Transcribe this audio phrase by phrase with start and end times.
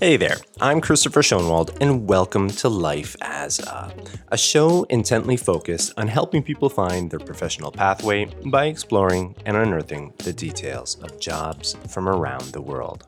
[0.00, 3.94] Hey there, I'm Christopher Schoenwald, and welcome to Life as a,
[4.28, 10.14] a show intently focused on helping people find their professional pathway by exploring and unearthing
[10.18, 13.06] the details of jobs from around the world.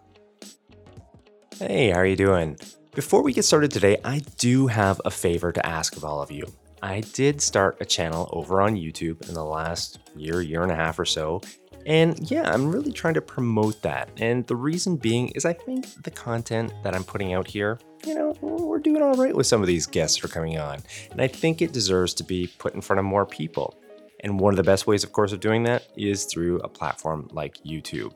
[1.58, 2.58] Hey, how are you doing?
[2.94, 6.30] Before we get started today, I do have a favor to ask of all of
[6.30, 6.52] you.
[6.82, 10.74] I did start a channel over on YouTube in the last year, year and a
[10.74, 11.40] half or so,
[11.86, 14.08] and yeah, I'm really trying to promote that.
[14.18, 18.14] And the reason being is I think the content that I'm putting out here, you
[18.14, 20.80] know, we're doing all right with some of these guests that are coming on.
[21.10, 23.76] And I think it deserves to be put in front of more people.
[24.20, 27.28] And one of the best ways, of course, of doing that is through a platform
[27.32, 28.12] like YouTube.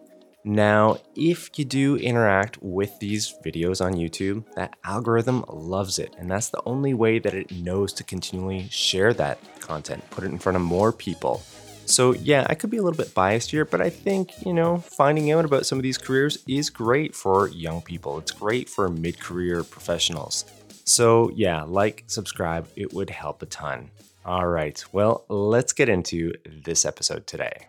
[0.48, 6.14] Now, if you do interact with these videos on YouTube, that algorithm loves it.
[6.18, 10.28] And that's the only way that it knows to continually share that content, put it
[10.28, 11.42] in front of more people.
[11.86, 14.78] So, yeah, I could be a little bit biased here, but I think, you know,
[14.78, 18.16] finding out about some of these careers is great for young people.
[18.18, 20.44] It's great for mid career professionals.
[20.84, 23.90] So, yeah, like, subscribe, it would help a ton.
[24.24, 27.66] All right, well, let's get into this episode today.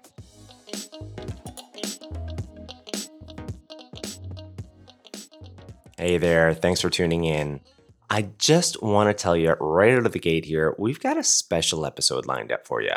[5.98, 7.62] Hey there, thanks for tuning in.
[8.10, 11.24] I just want to tell you right out of the gate here, we've got a
[11.24, 12.94] special episode lined up for you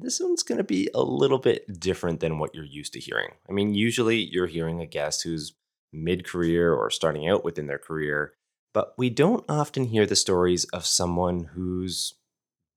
[0.00, 3.30] this one's going to be a little bit different than what you're used to hearing.
[3.48, 5.52] I mean, usually you're hearing a guest who's
[5.92, 8.32] mid career or starting out within their career,
[8.72, 12.14] but we don't often hear the stories of someone who's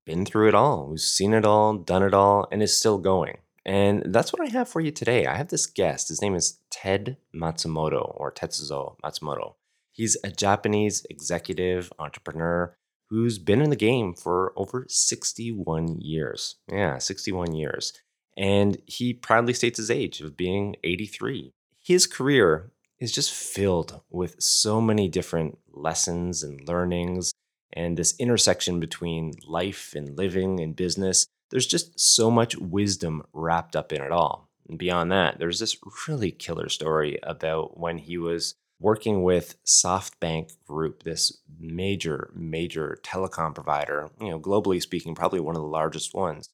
[0.06, 3.38] been through it all, who's seen it all, done it all, and is still going.
[3.66, 5.26] And that's what I have for you today.
[5.26, 6.10] I have this guest.
[6.10, 9.56] His name is Ted Matsumoto or Tetsuzo Matsumoto.
[9.96, 12.76] He's a Japanese executive entrepreneur
[13.10, 16.56] who's been in the game for over 61 years.
[16.70, 17.94] Yeah, 61 years.
[18.36, 21.54] And he proudly states his age of being 83.
[21.82, 27.32] His career is just filled with so many different lessons and learnings
[27.72, 31.26] and this intersection between life and living and business.
[31.52, 34.50] There's just so much wisdom wrapped up in it all.
[34.68, 35.78] And beyond that, there's this
[36.10, 43.56] really killer story about when he was working with SoftBank Group, this major, major telecom
[43.56, 46.50] provider, you know, globally speaking, probably one of the largest ones.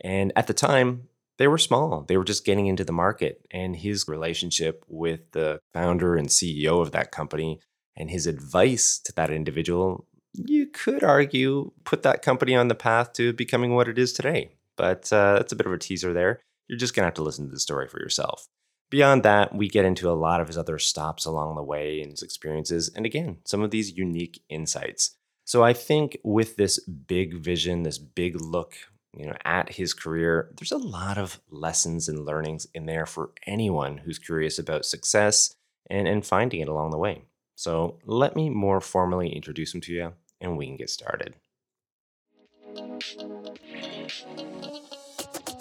[0.00, 1.08] And at the time,
[1.38, 2.02] they were small.
[2.02, 3.46] They were just getting into the market.
[3.50, 7.60] And his relationship with the founder and CEO of that company
[7.96, 13.12] and his advice to that individual, you could argue, put that company on the path
[13.14, 14.50] to becoming what it is today.
[14.76, 16.40] But uh, that's a bit of a teaser there.
[16.68, 18.46] You're just going to have to listen to the story for yourself.
[18.90, 22.10] Beyond that, we get into a lot of his other stops along the way and
[22.10, 25.16] his experiences, and again, some of these unique insights.
[25.44, 28.74] So I think with this big vision, this big look,
[29.14, 33.30] you know, at his career, there's a lot of lessons and learnings in there for
[33.46, 35.54] anyone who's curious about success
[35.90, 37.22] and, and finding it along the way.
[37.56, 41.34] So let me more formally introduce him to you, and we can get started.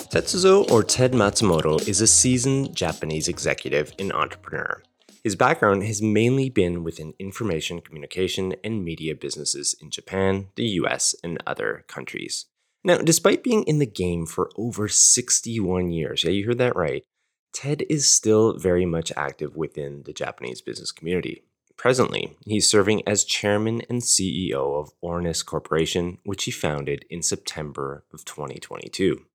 [0.09, 4.81] Tetsuzo or Ted Matsumoto is a seasoned Japanese executive and entrepreneur.
[5.21, 11.13] His background has mainly been within information communication and media businesses in Japan, the US,
[11.23, 12.45] and other countries.
[12.85, 17.03] Now, despite being in the game for over 61 years, yeah, you heard that right,
[17.51, 21.43] Ted is still very much active within the Japanese business community.
[21.75, 28.05] Presently, he's serving as chairman and CEO of Ornis Corporation, which he founded in September
[28.13, 29.25] of 2022.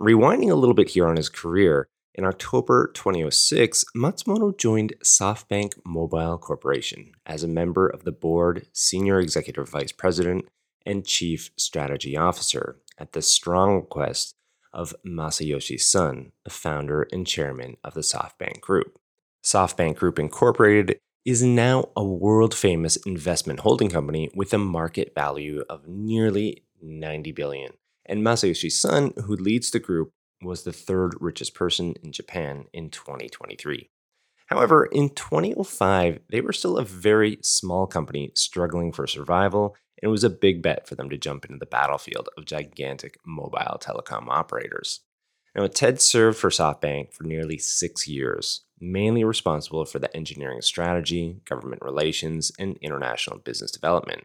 [0.00, 6.38] Rewinding a little bit here on his career, in October 2006, Matsumoto joined SoftBank Mobile
[6.38, 10.46] Corporation as a member of the board, senior executive vice president,
[10.84, 14.34] and chief strategy officer at the strong request
[14.72, 18.98] of Masayoshi Son, the founder and chairman of the SoftBank Group.
[19.44, 25.62] SoftBank Group Incorporated is now a world famous investment holding company with a market value
[25.68, 27.72] of nearly 90 billion
[28.06, 30.10] and Masayoshi's Son, who leads the group,
[30.42, 33.90] was the third richest person in Japan in 2023.
[34.46, 40.12] However, in 2005, they were still a very small company struggling for survival, and it
[40.12, 44.28] was a big bet for them to jump into the battlefield of gigantic mobile telecom
[44.28, 45.00] operators.
[45.54, 51.40] Now, Ted served for SoftBank for nearly six years, mainly responsible for the engineering strategy,
[51.44, 54.24] government relations, and international business development.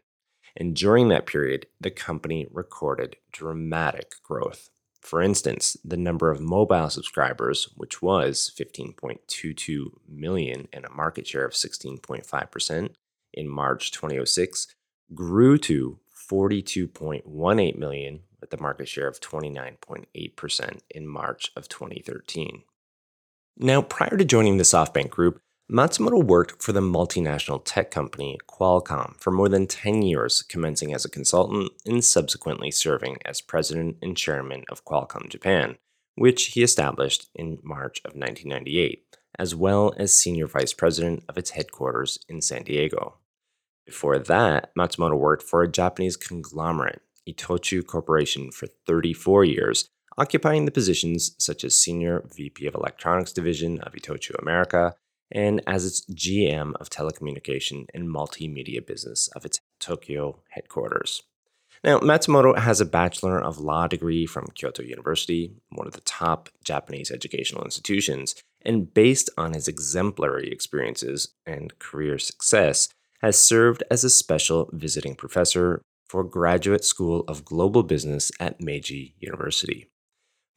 [0.58, 4.70] And during that period, the company recorded dramatic growth.
[5.00, 11.44] For instance, the number of mobile subscribers, which was 15.22 million and a market share
[11.44, 12.90] of 16.5%
[13.32, 14.66] in March 2006,
[15.14, 22.64] grew to 42.18 million with a market share of 29.8% in March of 2013.
[23.56, 25.40] Now, prior to joining the SoftBank Group,
[25.70, 31.04] Matsumoto worked for the multinational tech company Qualcomm for more than 10 years, commencing as
[31.04, 35.76] a consultant and subsequently serving as president and chairman of Qualcomm Japan,
[36.14, 41.50] which he established in March of 1998, as well as senior vice president of its
[41.50, 43.18] headquarters in San Diego.
[43.84, 50.70] Before that, Matsumoto worked for a Japanese conglomerate, Itochu Corporation, for 34 years, occupying the
[50.70, 54.94] positions such as Senior VP of Electronics Division of Itochu America
[55.30, 61.22] and as its GM of Telecommunication and Multimedia Business of its Tokyo headquarters.
[61.84, 66.48] Now, Matsumoto has a Bachelor of Law degree from Kyoto University, one of the top
[66.64, 68.34] Japanese educational institutions,
[68.64, 72.88] and based on his exemplary experiences and career success,
[73.22, 79.14] has served as a special visiting professor for Graduate School of Global Business at Meiji
[79.18, 79.88] University.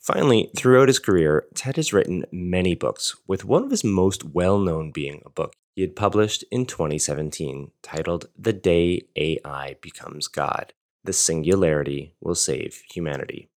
[0.02, 4.58] Finally, throughout his career, Ted has written many books, with one of his most well
[4.58, 10.74] known being a book he had published in 2017 titled The Day AI Becomes God
[11.04, 13.50] The Singularity Will Save Humanity.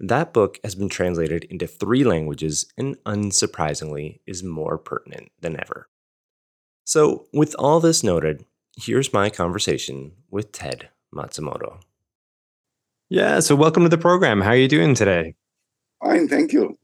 [0.00, 5.88] That book has been translated into three languages and, unsurprisingly, is more pertinent than ever.
[6.84, 8.44] So, with all this noted,
[8.76, 11.80] here's my conversation with Ted Matsumoto.
[13.08, 14.40] Yeah, so welcome to the program.
[14.40, 15.36] How are you doing today?
[16.02, 16.78] Fine, thank you.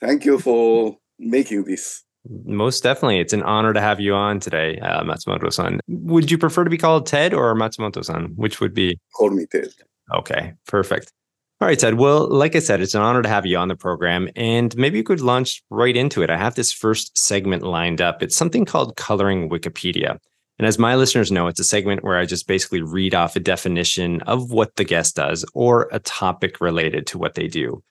[0.00, 2.04] Thank you for making this.
[2.44, 3.18] Most definitely.
[3.18, 5.80] It's an honor to have you on today, uh, Matsumoto san.
[5.88, 8.26] Would you prefer to be called Ted or Matsumoto san?
[8.36, 8.98] Which would be?
[9.16, 9.68] Call me Ted.
[10.14, 11.12] Okay, perfect.
[11.60, 11.94] All right, Ted.
[11.94, 14.28] Well, like I said, it's an honor to have you on the program.
[14.34, 16.30] And maybe you could launch right into it.
[16.30, 18.22] I have this first segment lined up.
[18.22, 20.18] It's something called Coloring Wikipedia.
[20.58, 23.40] And as my listeners know, it's a segment where I just basically read off a
[23.40, 27.82] definition of what the guest does or a topic related to what they do.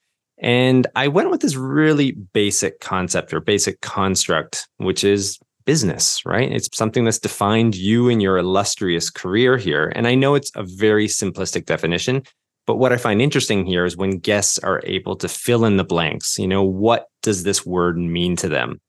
[0.41, 6.51] And I went with this really basic concept or basic construct, which is business, right?
[6.51, 9.91] It's something that's defined you and your illustrious career here.
[9.95, 12.23] And I know it's a very simplistic definition,
[12.65, 15.83] but what I find interesting here is when guests are able to fill in the
[15.83, 18.81] blanks, you know, what does this word mean to them?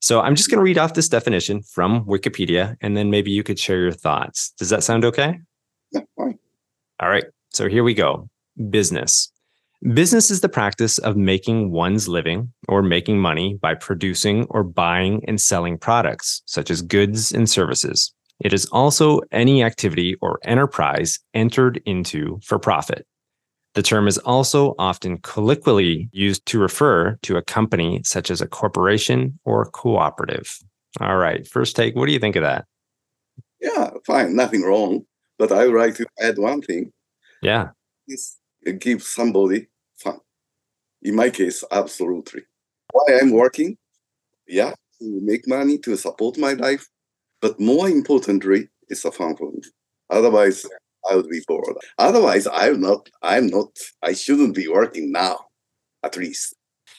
[0.00, 3.42] So I'm just going to read off this definition from Wikipedia, and then maybe you
[3.42, 4.52] could share your thoughts.
[4.58, 5.40] Does that sound okay?
[5.90, 6.38] Yeah, fine.
[7.00, 7.24] All right.
[7.50, 8.28] So here we go
[8.70, 9.32] business.
[9.82, 15.22] Business is the practice of making one's living or making money by producing or buying
[15.28, 18.12] and selling products, such as goods and services.
[18.40, 23.06] It is also any activity or enterprise entered into for profit.
[23.74, 28.48] The term is also often colloquially used to refer to a company such as a
[28.48, 30.58] corporation or cooperative.
[31.00, 32.64] All right, first take, what do you think of that?
[33.60, 35.04] Yeah, fine, nothing wrong.
[35.38, 36.92] But I would like to add one thing.
[37.42, 37.68] Yeah.
[38.08, 38.37] It's
[38.78, 40.18] give somebody fun.
[41.02, 42.42] In my case, absolutely.
[42.92, 43.76] Why I'm working?
[44.46, 46.86] Yeah, to make money to support my life,
[47.40, 49.60] but more importantly, it's a fun for me.
[50.10, 50.64] Otherwise,
[51.10, 51.76] I would be bored.
[51.98, 53.08] Otherwise, I'm not.
[53.22, 53.68] I'm not.
[54.02, 55.38] I shouldn't be working now,
[56.02, 56.54] at least.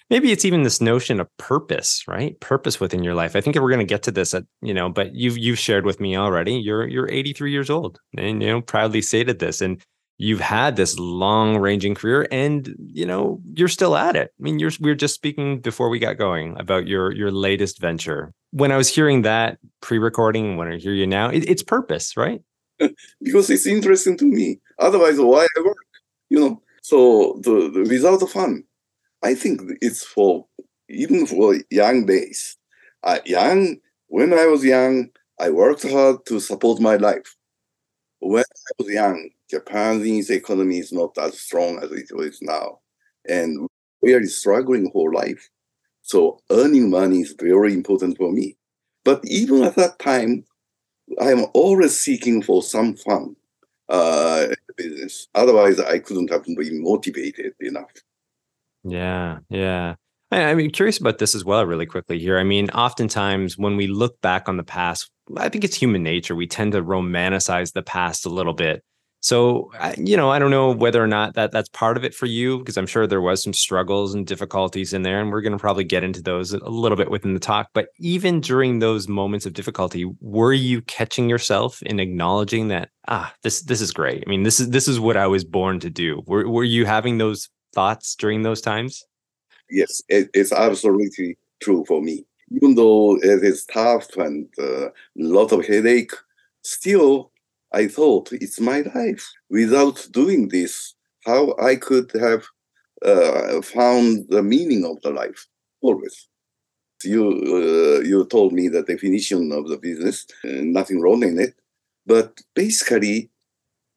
[0.10, 2.40] Maybe it's even this notion of purpose, right?
[2.40, 3.36] Purpose within your life.
[3.36, 5.86] I think we're going to get to this, at, you know, but you've you've shared
[5.86, 6.54] with me already.
[6.54, 9.82] You're you're 83 years old, and you know, proudly stated this, and
[10.20, 14.32] you've had this long ranging career and you know you're still at it.
[14.40, 17.80] I mean you're we are just speaking before we got going about your your latest
[17.80, 18.34] venture.
[18.52, 22.42] When i was hearing that pre-recording when i hear you now it, it's purpose right?
[23.22, 24.60] Because it's interesting to me.
[24.78, 25.78] Otherwise why i work
[26.30, 26.62] you know?
[26.84, 28.64] So the, the without the fun.
[29.24, 30.46] I think it's for
[30.90, 32.58] even for young days.
[33.04, 35.08] Uh, young when i was young
[35.40, 37.38] i worked hard to support my life.
[38.20, 42.80] When i was young Japanese economy is not as strong as it is now.
[43.28, 43.68] And
[44.02, 45.50] we are struggling for life.
[46.02, 48.58] So earning money is very important for me.
[49.04, 50.46] But even at that time,
[51.22, 53.36] I am always seeking for some fun
[53.90, 55.28] uh, business.
[55.36, 57.92] Otherwise, I couldn't have been motivated enough.
[58.84, 59.96] Yeah, yeah.
[60.32, 62.38] I, I'm curious about this as well, really quickly here.
[62.38, 66.36] I mean, oftentimes when we look back on the past, I think it's human nature.
[66.36, 68.84] We tend to romanticize the past a little bit.
[69.22, 72.26] So, you know, I don't know whether or not that that's part of it for
[72.26, 75.52] you, because I'm sure there was some struggles and difficulties in there, and we're going
[75.52, 77.70] to probably get into those a little bit within the talk.
[77.74, 83.34] But even during those moments of difficulty, were you catching yourself in acknowledging that ah,
[83.44, 84.24] this this is great?
[84.26, 86.24] I mean, this is this is what I was born to do.
[86.26, 89.04] Were were you having those thoughts during those times?
[89.70, 92.26] Yes, it, it's absolutely true for me.
[92.52, 96.14] Even though it is tough and a uh, lot of headache,
[96.64, 97.29] still
[97.74, 99.26] I thought it's my life.
[99.50, 100.96] Without doing this,
[101.26, 102.44] how I could have
[103.06, 105.48] uh, found the meaning of the life
[105.82, 106.28] always.
[107.04, 111.56] You uh, you told me the definition of the business, nothing wrong in it,
[112.06, 113.30] but basically,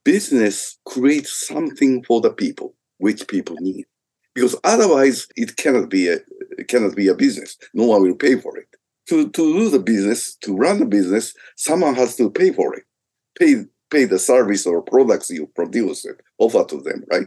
[0.05, 3.87] business creates something for the people which people need,
[4.35, 6.19] because otherwise it cannot be a
[6.69, 7.57] cannot be a business.
[7.75, 8.69] No one will pay for it.
[9.09, 12.85] To to do the business, to run the business, someone has to pay for it,
[13.39, 17.27] pay pay the service or products you produce it, offer to them, right?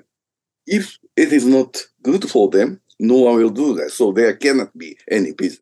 [0.65, 3.91] If it is not good for them, no one will do that.
[3.91, 5.62] So there cannot be any business.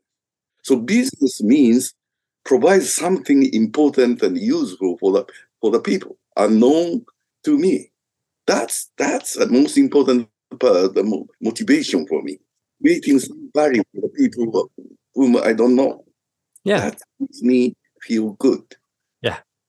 [0.63, 1.93] So business means
[2.45, 5.25] provide something important and useful for the
[5.61, 7.05] for the people, unknown
[7.43, 7.91] to me.
[8.47, 12.39] That's that's the most important part, the motivation for me.
[12.81, 14.71] Creating some value for the people
[15.13, 16.03] whom I don't know.
[16.63, 16.89] Yeah.
[16.89, 18.63] That makes me feel good.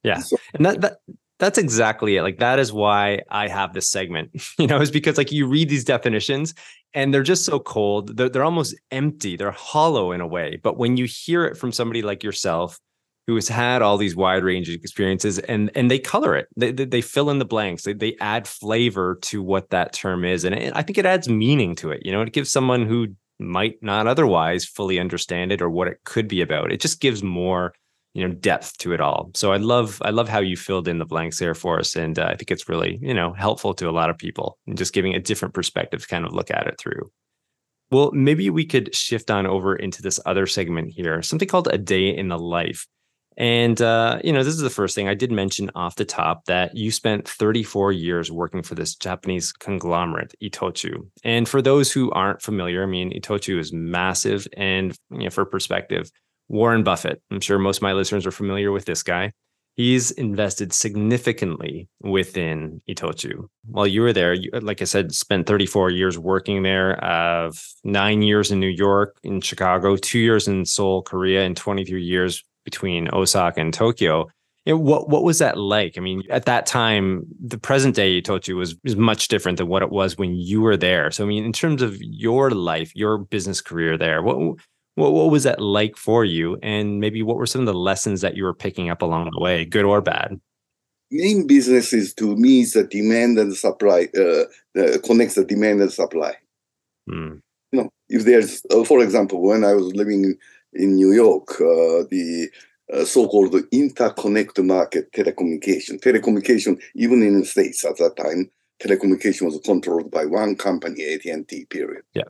[0.04, 0.18] Yeah.
[0.18, 0.99] So, And that that
[1.38, 2.23] that's exactly it.
[2.23, 4.30] Like that is why I have this segment.
[4.58, 6.54] You know, is because like you read these definitions
[6.94, 8.16] and they're just so cold.
[8.16, 9.37] They're they're almost empty.
[9.37, 10.61] They're hollow in a way.
[10.62, 12.78] But when you hear it from somebody like yourself,
[13.26, 16.84] who has had all these wide range experiences and and they color it they, they,
[16.84, 20.54] they fill in the blanks they, they add flavor to what that term is and
[20.54, 23.08] it, i think it adds meaning to it you know it gives someone who
[23.38, 27.23] might not otherwise fully understand it or what it could be about it just gives
[27.23, 27.73] more
[28.14, 30.99] you know depth to it all so i love i love how you filled in
[30.99, 33.88] the blanks there for us and uh, i think it's really you know helpful to
[33.88, 36.66] a lot of people and just giving a different perspective to kind of look at
[36.66, 37.11] it through
[37.90, 41.78] well maybe we could shift on over into this other segment here something called a
[41.78, 42.87] day in the life
[43.37, 46.44] and uh, you know, this is the first thing I did mention off the top
[46.44, 51.09] that you spent 34 years working for this Japanese conglomerate, Itochu.
[51.25, 54.47] And for those who aren't familiar, I mean, Itochu is massive.
[54.56, 56.11] And you know, for perspective,
[56.49, 59.33] Warren Buffett, I'm sure most of my listeners are familiar with this guy.
[59.77, 63.49] He's invested significantly within Itochu.
[63.67, 67.59] While you were there, you, like I said, spent 34 years working there, of uh,
[67.83, 72.45] nine years in New York, in Chicago, two years in Seoul, Korea, and 23 years
[72.65, 74.29] between Osaka and Tokyo.
[74.65, 75.99] You know, what what was that like?
[75.99, 79.83] I mean, at that time, the present day Itochu was was much different than what
[79.83, 81.11] it was when you were there.
[81.11, 84.39] So, I mean, in terms of your life, your business career there, what
[84.95, 86.59] what what was that like for you?
[86.63, 89.41] And maybe what were some of the lessons that you were picking up along the
[89.41, 90.41] way, good or bad?
[91.11, 94.09] Main business is to me is the demand and supply.
[94.17, 94.45] Uh,
[94.79, 96.35] uh, connects the demand and supply.
[97.09, 97.35] Hmm.
[97.73, 100.39] You know, if there's, uh, for example, when I was living in
[100.75, 102.49] in New York, uh, the
[102.93, 106.01] uh, so-called interconnect market telecommunication.
[106.01, 108.51] Telecommunication, even in the States at that time,
[108.83, 112.03] telecommunication was controlled by one company, AT&T, period.
[112.13, 112.25] Yeah,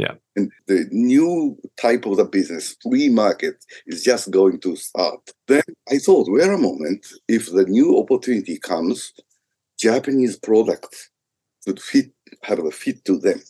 [0.00, 0.14] yeah.
[0.34, 5.20] And the new type of the business, free market, is just going to start.
[5.46, 9.12] Then I thought, wait a moment, if the new opportunity comes,
[9.78, 11.10] Japanese products
[11.66, 12.12] could fit,
[12.44, 13.42] have a fit to them.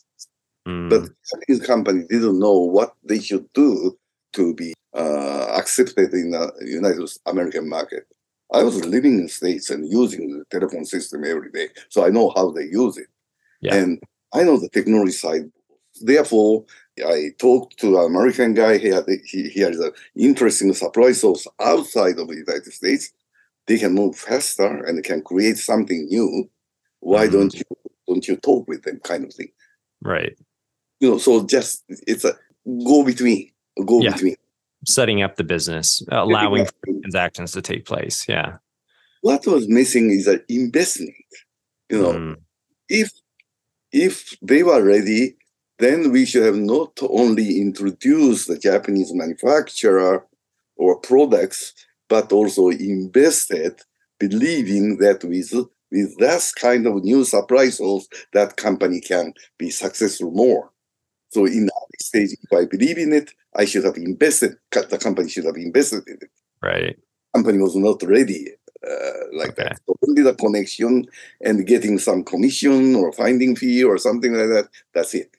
[0.66, 0.90] Mm.
[0.90, 3.96] But Japanese company didn't know what they should do
[4.32, 8.04] to be uh, accepted in the United American market.
[8.52, 12.08] I was living in the States and using the telephone system every day, so I
[12.08, 13.06] know how they use it.
[13.60, 13.76] Yeah.
[13.76, 14.02] And
[14.34, 15.48] I know the technology side.
[16.00, 16.64] Therefore,
[17.06, 18.78] I talked to an American guy.
[18.78, 23.12] He, had, he, he has an interesting supply source outside of the United States.
[23.66, 26.50] They can move faster and can create something new.
[27.00, 27.32] Why Mhm.
[27.32, 27.62] don't you
[28.08, 29.50] don't you talk with them, kind of thing?
[30.02, 30.36] right.
[31.00, 32.36] You know, so just it's a
[32.84, 33.50] go between,
[33.86, 34.12] go Yeah.
[34.12, 34.36] between.
[34.86, 38.26] Setting up the business, allowing transactions to take place.
[38.28, 38.58] Yeah.
[39.22, 41.14] what was missing is an investment.
[41.90, 42.36] You know, Mm.
[42.88, 43.10] if
[43.92, 45.36] if they were ready,
[45.80, 50.26] then we should have not only introduced the Japanese manufacturer
[50.76, 51.74] or products,
[52.08, 53.80] but also invested,
[54.18, 55.52] believing that with
[55.92, 60.70] with that kind of new supply source, that company can be successful more.
[61.30, 64.56] So in that stage, if I believe in it, I should have invested.
[64.70, 66.30] The company should have invested in it.
[66.62, 66.96] Right.
[67.34, 68.48] Company was not ready
[68.86, 69.64] uh, like Okay.
[69.64, 69.78] that.
[69.86, 71.06] So only the connection
[71.40, 74.68] and getting some commission or finding fee or something like that.
[74.94, 75.36] That's it.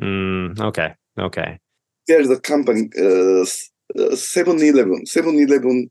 [0.00, 0.94] Mm, okay.
[1.18, 1.58] Okay.
[2.06, 5.04] There's a company, uh, uh, 7-Eleven.
[5.04, 5.90] 7-Eleven,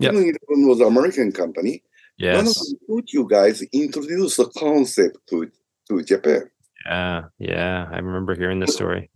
[0.00, 0.12] Yep.
[0.12, 1.82] 7-Eleven was an American company.
[2.20, 2.54] One of Yes.
[2.54, 5.50] the Tokyo guys introduced the concept to,
[5.88, 6.42] to Japan.
[6.86, 7.24] Yeah.
[7.38, 7.86] Yeah.
[7.92, 9.10] I remember hearing this story.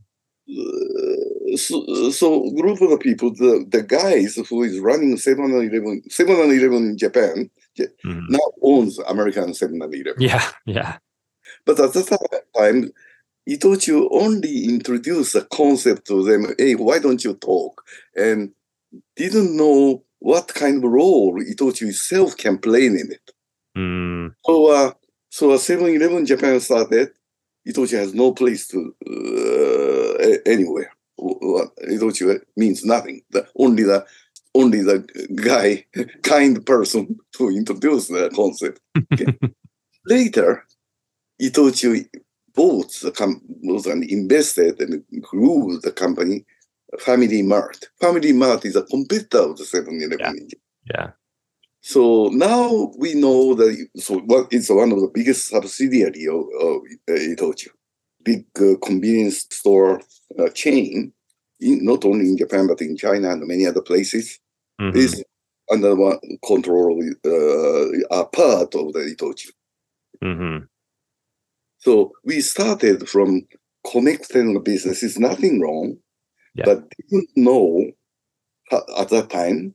[0.49, 6.91] Uh, so, so group of the people, the, the guys who is running 7-Eleven, 7-Eleven
[6.91, 7.50] in Japan
[8.05, 8.26] Mhm.
[8.29, 10.14] now owns American 7-Eleven.
[10.19, 10.45] Yeah.
[10.67, 10.99] Yeah.
[11.64, 12.91] But at that time,
[13.49, 17.83] Itochu only introduced the concept to them, hey, why don't you talk?
[18.17, 18.53] And
[19.17, 23.31] didn't know what kind of role Itochu itself can play in it.
[23.77, 24.93] Mm, So, uh,
[25.31, 27.11] so 7-Eleven Japan started.
[27.67, 30.93] Itochu has no place to uh, anywhere.
[31.21, 33.23] Itochu means nothing.
[33.31, 34.05] The, only the
[34.55, 34.99] only the
[35.35, 35.87] guy,
[36.23, 38.81] kind person to introduce the concept.
[39.15, 39.39] Okay.
[40.07, 40.67] Later,
[41.41, 42.07] Itochu
[42.54, 46.44] bought the com- was and invested and grew the company,
[47.00, 47.88] Family Mart.
[48.00, 50.18] Family Mart is a competitor of the 7-Eleven.
[50.21, 50.30] Yeah.
[50.30, 50.49] in
[50.92, 51.11] yeah.
[51.80, 56.82] so now we know that so what it's one of the biggest subsidiary of, of
[57.09, 57.68] uh, Itochu,
[58.23, 60.00] big uh, convenience store
[60.38, 61.12] uh, chain,
[61.61, 64.38] in, not only in Japan but in China and many other places,
[64.80, 64.97] Mhm.
[64.97, 65.23] is
[65.71, 69.50] under one control uh, a part of the Itochu.
[70.23, 70.66] Mhm.
[71.83, 73.43] So we started from
[73.91, 75.03] connecting the business.
[75.03, 75.97] Is nothing wrong,
[76.55, 76.65] Yeah.
[76.67, 77.91] but didn't know
[78.99, 79.75] at that time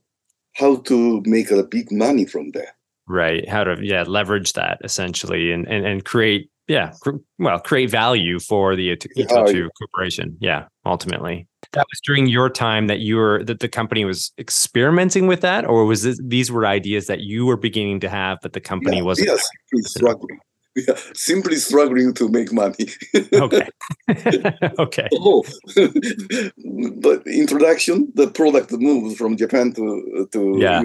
[0.56, 2.74] how to make a big money from there.
[3.08, 3.48] Right.
[3.48, 8.40] How to yeah leverage that essentially and and and create yeah cr- well create value
[8.40, 10.36] for the Itochu corporation.
[10.42, 10.66] Yeah.
[10.86, 15.42] Ultimately, that was during your time that you were that the company was experimenting with
[15.42, 18.62] that, or was this, these were ideas that you were beginning to have, but the
[18.62, 19.30] company Yeah, wasn't.
[19.30, 20.40] simply struggling.
[20.77, 22.88] We are simply struggling to make money.
[23.34, 23.67] Okay.
[24.79, 25.07] okay.
[25.13, 25.43] oh,
[27.01, 30.84] but introduction, the product moves from Japan to to Yeah.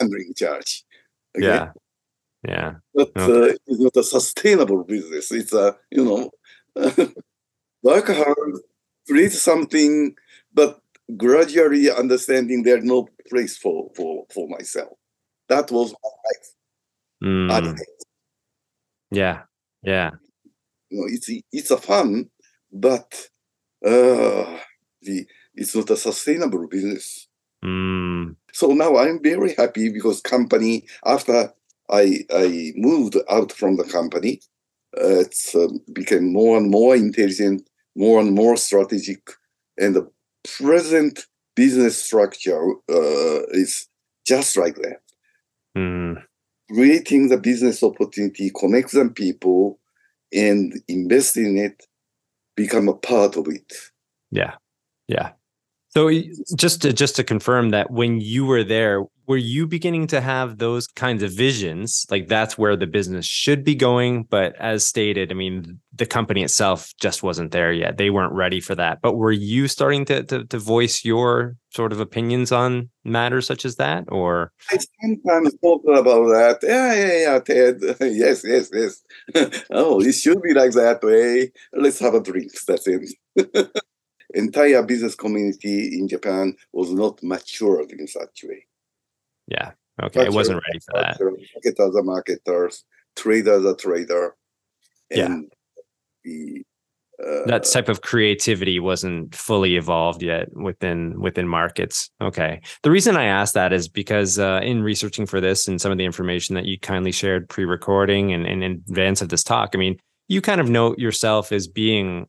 [0.00, 0.84] Handling charge.
[1.36, 1.46] Okay?
[1.46, 1.72] Yeah.
[2.48, 2.70] Yeah.
[2.94, 3.50] but Okay.
[3.50, 5.32] uh, it's not a sustainable business.
[5.32, 6.30] It's a you know
[7.82, 8.52] work hard,
[9.08, 10.14] create something,
[10.54, 10.80] but
[11.16, 14.94] gradually understanding there's no place for for for myself.
[15.48, 16.48] That was my life.
[17.24, 17.97] Mm, advocate.
[19.10, 19.42] Yeah.
[19.82, 20.10] Yeah.
[20.90, 22.30] you know, it's it's a fun,
[22.72, 23.28] but
[23.84, 24.58] uh,
[25.02, 27.28] the it's not a sustainable business.
[27.64, 31.52] Mm, So now I'm very happy because company after
[31.90, 34.40] I I moved out from the company,
[34.96, 39.22] uh, it's uh, became more and more intelligent, more and more strategic,
[39.78, 40.10] and the
[40.58, 43.88] present business structure uh, is
[44.26, 45.00] just like that.
[45.76, 46.22] mm,
[46.70, 49.78] creating the business opportunity, connect them people,
[50.32, 51.86] and invest in it,
[52.56, 53.72] become a part of it.
[54.30, 54.54] yeah.
[55.08, 55.30] Yeah.
[55.88, 56.10] So
[56.54, 60.56] just to just to confirm that when you were there, were you beginning to have
[60.56, 62.06] those kinds of visions?
[62.10, 64.22] Like that's where the business should be going.
[64.24, 67.98] But as stated, I mean, the company itself just wasn't there yet.
[67.98, 69.00] They weren't ready for that.
[69.02, 73.66] But were you starting to to, to voice your sort of opinions on matters such
[73.66, 74.04] as that?
[74.08, 76.58] Or I sometimes talk about that.
[76.62, 77.76] Yeah, yeah, yeah, Ted.
[78.00, 79.64] yes, yes, yes.
[79.70, 81.52] oh, it should be like that way.
[81.74, 82.50] Let's have a drink.
[82.66, 83.12] That's it.
[84.34, 88.64] Entire business community in Japan was not matured in such way.
[89.48, 91.18] Yeah, okay, it wasn't ready for that.
[91.20, 92.84] Marketers are marketers,
[93.16, 94.36] traders are trader,
[95.10, 95.40] Yeah.
[96.24, 96.62] the
[97.20, 102.10] uh, that type of creativity wasn't fully evolved yet within within markets.
[102.20, 102.60] Okay.
[102.84, 105.98] The reason i asked that is because uh, in researching for this and some of
[105.98, 109.78] the information that you kindly shared pre-recording and, and in advance of this talk i
[109.78, 112.28] mean you kind of note yourself as being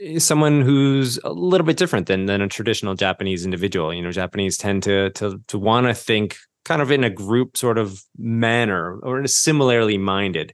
[0.00, 3.94] eh, someone who's a little bit different than than a traditional japanese individual.
[3.94, 6.36] You know japanese tend to to to want to think
[6.66, 10.52] kind of in a group sort of manner or in a similarly minded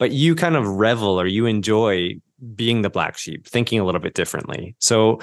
[0.00, 2.14] but you kind of revel or you enjoy
[2.54, 4.74] being the black sheep, thinking a little bit differently.
[4.78, 5.20] So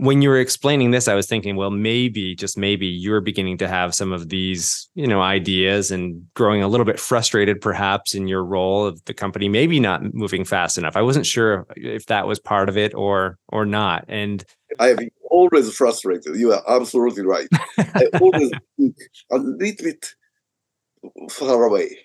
[0.00, 3.68] when you were explaining this, I was thinking, well, maybe, just maybe you're beginning to
[3.68, 8.26] have some of these, you know, ideas and growing a little bit frustrated perhaps in
[8.26, 10.96] your role of the company, maybe not moving fast enough.
[10.96, 14.06] I wasn't sure if that was part of it or or not.
[14.08, 14.42] And
[14.78, 16.34] I have always frustrated.
[16.34, 17.48] You are absolutely right.
[17.78, 18.96] I always think
[19.30, 20.14] a little bit
[21.30, 21.98] far away.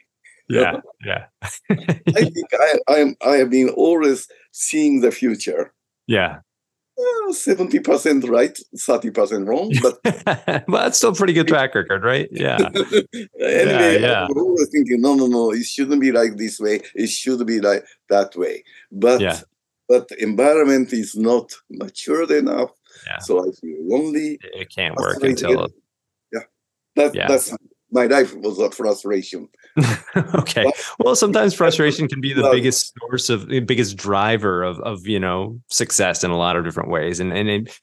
[0.49, 1.27] yeah, yeah.
[1.69, 5.73] I think I, I am I have been always seeing the future.
[6.07, 6.39] yeah.
[7.31, 9.71] Seventy percent right, thirty percent wrong.
[9.81, 9.99] But
[10.67, 12.29] well, that's still a pretty good track record, right?
[12.31, 12.57] Yeah.
[13.39, 14.25] anyway, yeah.
[14.29, 16.81] I'm always thinking, no, no, no, it shouldn't be like this way.
[16.93, 18.63] It should be like that way.
[18.91, 19.39] But Yeah.
[19.89, 22.71] but environment is not matured enough.
[23.07, 23.19] Yeah.
[23.19, 24.39] So I feel lonely.
[24.41, 25.67] It can't work until
[26.31, 26.41] yeah.
[26.95, 27.27] That, Yeah.
[27.27, 27.53] That's
[27.91, 29.47] my life was a frustration.
[30.35, 30.71] okay.
[30.99, 35.07] Well, sometimes frustration can be the Well- biggest source of the biggest driver of of
[35.07, 37.79] you know success in a lot of different ways, and and it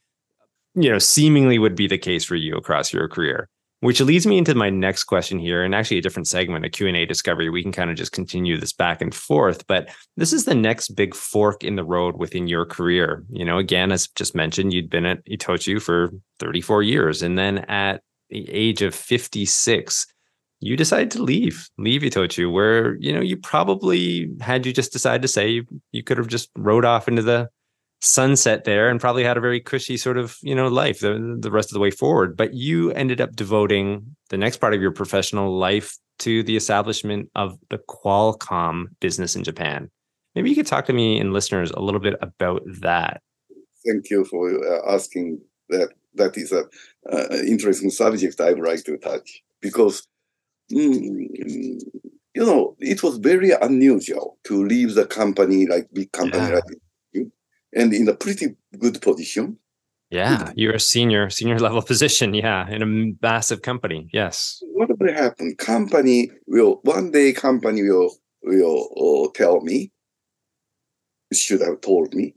[0.75, 3.49] you know seemingly would be the case for you across your career.
[3.81, 7.05] Which leads me into my next question here, and actually a different segment, a Q&A
[7.05, 7.51] discovery.
[7.51, 10.91] We can kind of just continue this back and forth, but this is the next
[10.91, 13.25] big fork in the road within your career.
[13.31, 17.59] You know, again, as just mentioned, you'd been at Itochu for 34 years, and then
[17.59, 20.07] at the age of 56,
[20.61, 25.23] you decided to leave, leave Itochu, where, you know, you probably had you just decided
[25.23, 27.49] to say you, you could have just rode off into the
[28.01, 31.51] sunset there and probably had a very cushy sort of, you know, life the, the
[31.51, 32.37] rest of the way forward.
[32.37, 37.29] But you ended up devoting the next part of your professional life to the establishment
[37.35, 39.91] of the Qualcomm business in Japan.
[40.35, 43.21] Maybe you could talk to me and listeners a little bit about that.
[43.87, 45.91] Thank you for uh, asking that.
[46.15, 46.65] That is an
[47.11, 50.07] uh, interesting subject I would like to touch because,
[50.71, 51.27] mm,
[52.35, 56.55] you know, it was very unusual to leave the company like big company Yeah.
[56.55, 57.29] like
[57.75, 59.59] and in a pretty good position.
[60.11, 62.35] Yeah, you're a senior, senior level position.
[62.35, 64.09] Yeah, in a massive company.
[64.13, 64.63] Yes.
[64.75, 65.55] What will happen?
[65.57, 67.33] Company will one day.
[67.33, 69.91] Company will will uh, tell me.
[71.33, 72.35] Should have told me.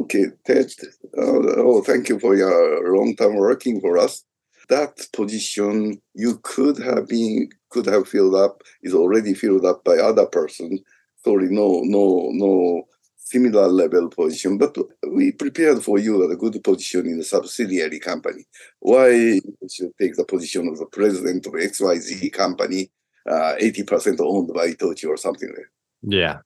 [0.00, 0.72] Okay, Ted.
[1.16, 4.24] Uh, oh, thank you for your long time working for us.
[4.68, 9.96] That position you could have been could have filled up is already filled up by
[9.96, 10.78] other person.
[11.24, 14.58] Sorry, no, no, no similar level position.
[14.58, 14.76] But
[15.08, 18.44] we prepared for you a good position in a subsidiary company.
[18.78, 22.90] Why you should take the position of the president of XYZ company,
[23.28, 26.16] uh, 80% owned by Itochu or something like that?
[26.16, 26.38] Yeah.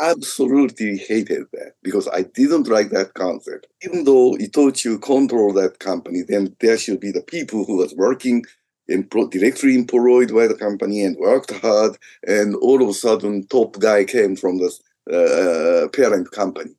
[0.00, 3.66] Absolutely hated that because I didn't like that concept.
[3.82, 8.44] Even though Itochu control that company, then there should be the people who was working
[8.88, 13.46] and pro- directly employed by the company and worked hard, and all of a sudden,
[13.48, 14.70] top guy came from the
[15.12, 16.70] uh, parent company.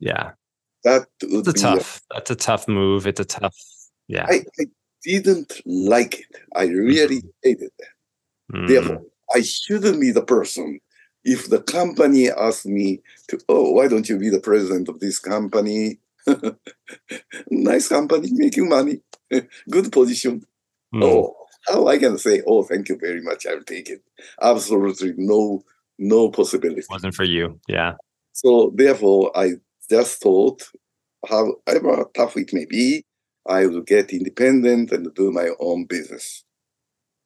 [0.00, 0.32] Yeah.
[0.84, 3.06] That would It's a be a- tough, that's a tough move.
[3.06, 3.56] It's a tough,
[4.08, 4.26] yeah.
[4.28, 4.64] I, I
[5.04, 6.36] didn't like it.
[6.56, 8.56] I really hated that.
[8.56, 8.68] Mm.
[8.68, 9.02] Therefore,
[9.34, 10.80] I shouldn't be the person.
[11.24, 15.18] If the company asked me to, oh, why don't you be the president of this
[15.18, 15.98] company?
[17.50, 19.00] nice company, making money,
[19.70, 20.44] good position.
[20.94, 21.04] Mm.
[21.04, 21.36] Oh,
[21.68, 24.02] how I can say, oh, thank you very much, I'll take it.
[24.40, 25.64] Absolutely no,
[25.98, 26.86] no possibility.
[26.90, 27.60] wasn't for you.
[27.68, 27.94] Yeah.
[28.32, 29.52] So therefore, I
[29.88, 30.68] just thought,
[31.28, 33.04] however tough it may be,
[33.46, 36.44] I will get independent and do my own business.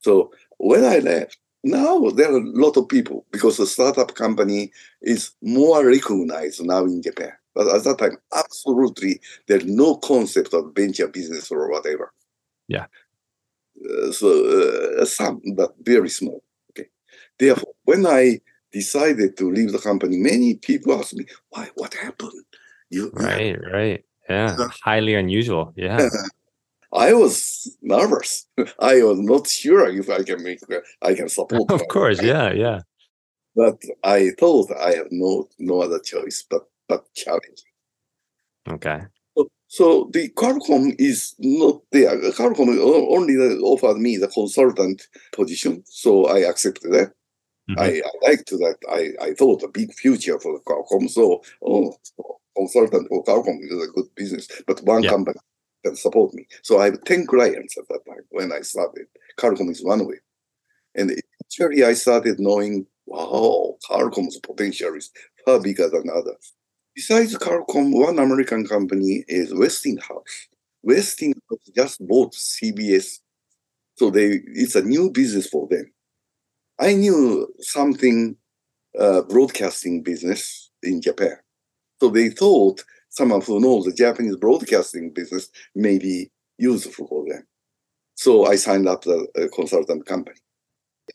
[0.01, 4.71] So when I left, now there are a lot of people because the startup company
[5.03, 7.33] is more recognized now in Japan.
[7.55, 12.13] But at that time, absolutely, there's no concept of venture business or whatever.
[12.69, 12.87] Yeah.
[13.83, 14.29] Uh, so
[15.01, 16.43] uh, some, but very small.
[16.71, 16.89] Okay.
[17.39, 18.41] Therefore, when I
[18.73, 21.71] decided to leave the company, many people asked me, "Why?
[21.75, 22.45] What happened?"
[22.91, 23.57] You, Right.
[23.73, 24.05] Right.
[24.29, 24.57] Yeah.
[24.59, 24.69] Yeah.
[24.85, 25.73] Highly unusual.
[25.77, 26.09] Yeah.
[26.93, 28.47] I was nervous.
[28.81, 30.61] I was not sure if I can make,
[31.03, 31.71] I can support.
[31.71, 32.23] of course.
[32.23, 32.53] Yeah.
[32.53, 32.81] Yeah.
[33.55, 37.63] But I thought I have no no other choice but but challenge.
[38.69, 39.01] Okay.
[39.37, 42.17] So, so the Qualcomm is not there.
[42.33, 42.69] Qualcomm
[43.17, 47.13] only offered me the consultant position, so I accepted that.
[47.71, 47.79] Mhm.
[47.79, 48.77] I, I liked that.
[48.91, 51.09] I, I thought a big future for the Qualcomm.
[51.11, 51.97] So, oh,
[52.57, 55.11] consultant for Qualcomm is a good business, but one Yeah.
[55.11, 55.41] company
[55.87, 56.47] can support me.
[56.63, 59.07] So I have 10 clients at that time when I started.
[59.39, 60.17] Qualcomm is one way.
[60.95, 61.13] And
[61.45, 65.11] actually, I started knowing, wow, Qualcomm's potential is
[65.45, 66.55] far bigger than others.
[66.95, 70.49] Besides Qualcomm, one American company is Westinghouse.
[70.83, 73.19] Westinghouse just bought CBS.
[73.97, 75.93] So they it's a new business for them.
[76.79, 78.37] I knew something
[78.99, 81.37] uh, broadcasting business in Japan.
[82.01, 82.85] So they thought
[83.17, 87.47] someone who knows the Japanese broadcasting business may be useful for them.
[88.15, 90.39] So I signed up the uh, consultant company.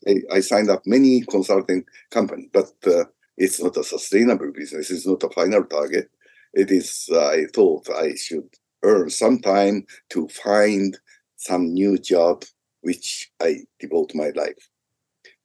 [0.07, 3.05] I, I signed up many consulting company, but uh,
[3.37, 4.89] it's not a sustainable business.
[4.89, 6.09] It's not a final target.
[6.53, 7.07] It is.
[7.11, 8.49] Uh, I thought I should
[8.83, 10.97] earn some time to find
[11.35, 12.45] some new job,
[12.81, 14.69] which I devote my life.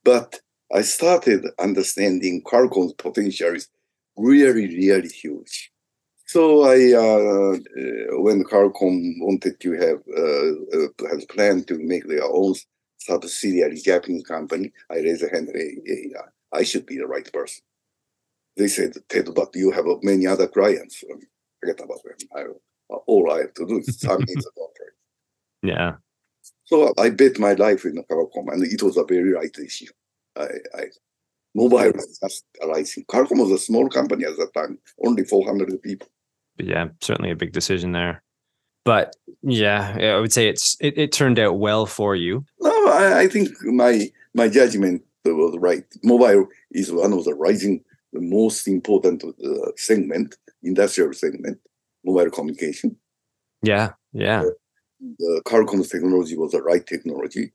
[0.04, 0.40] But
[0.72, 3.68] I started understanding Qualcomm's potential is
[4.16, 5.70] really, really huge.
[6.36, 7.56] So I, uh,
[8.20, 12.52] when Qualcomm wanted to have uh, uh, has planned to make their own
[12.98, 15.48] subsidiary Japanese company, I raised a hand.
[15.54, 16.12] Hey,
[16.52, 17.62] I should be the right person.
[18.54, 21.02] They said, Ted, but you have many other clients.
[21.10, 21.22] Um,
[21.58, 22.28] Forget about them.
[22.36, 24.96] I, all I have to do is sign the contract.
[25.62, 25.94] Yeah.
[26.66, 29.90] So I bet my life in Qualcomm, and it was a very right issue.
[30.38, 30.84] I, I
[31.54, 33.06] mobile was just arising.
[33.06, 36.08] Qualcomm was a small company at that time, only 400 people.
[36.56, 38.22] But yeah, certainly a big decision there.
[38.84, 42.44] But yeah, I would say it's it, it turned out well for you.
[42.60, 45.84] No, I, I think my my judgment was right.
[46.02, 51.58] Mobile is one of the rising, the most important uh, segment, industrial segment,
[52.04, 52.96] mobile communication.
[53.62, 53.92] Yeah.
[54.12, 54.44] Yeah.
[55.00, 57.52] the Qualcomm's technology was the right technology.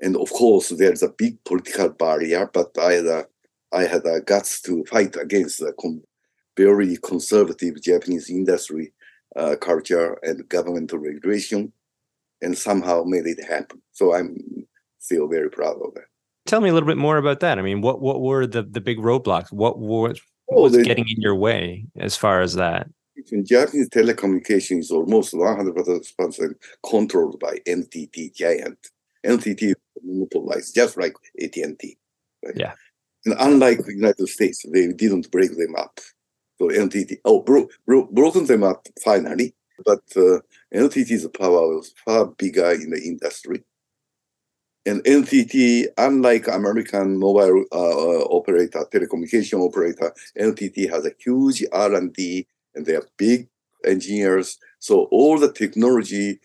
[0.00, 3.26] And of course, there's a big political barrier, but I had a,
[3.72, 6.02] I had a guts to fight against the com-
[6.56, 8.92] very conservative Japanese industry
[9.36, 11.72] uh, culture and governmental regulation,
[12.42, 13.80] and somehow made it happen.
[13.92, 14.36] So I'm
[14.98, 16.04] still very proud of that.
[16.46, 17.58] Tell me a little bit more about that.
[17.58, 19.52] I mean, what what were the the big roadblocks?
[19.52, 22.88] What was, what was getting in your way as far as that?
[23.30, 26.54] In Japanese telecommunication is almost 100%
[26.88, 28.78] controlled by NTT giant.
[29.26, 31.98] NTT monopolized, just like AT&T.
[32.42, 32.54] Right?
[32.56, 32.72] Yeah.
[33.26, 36.00] And unlike the United States, they didn't break them up.
[36.60, 40.40] So NTT, oh, bro, bro, broken them up finally, but uh,
[40.74, 43.64] NTT's power was far bigger in the industry.
[44.84, 52.46] And NTT, unlike American mobile uh, uh, operator, telecommunication operator, NTT has a huge R&D
[52.74, 53.48] and they are big
[53.86, 54.58] engineers.
[54.80, 56.40] So all the technology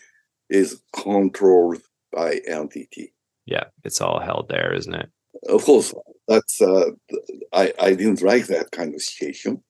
[0.49, 1.81] is controlled
[2.13, 3.11] by NTT.
[3.45, 5.09] Yeah, it's all held there, isn't it?
[5.49, 5.93] Of course,
[6.29, 6.91] that's uh,
[7.51, 9.61] I I didn't like that kind of situation.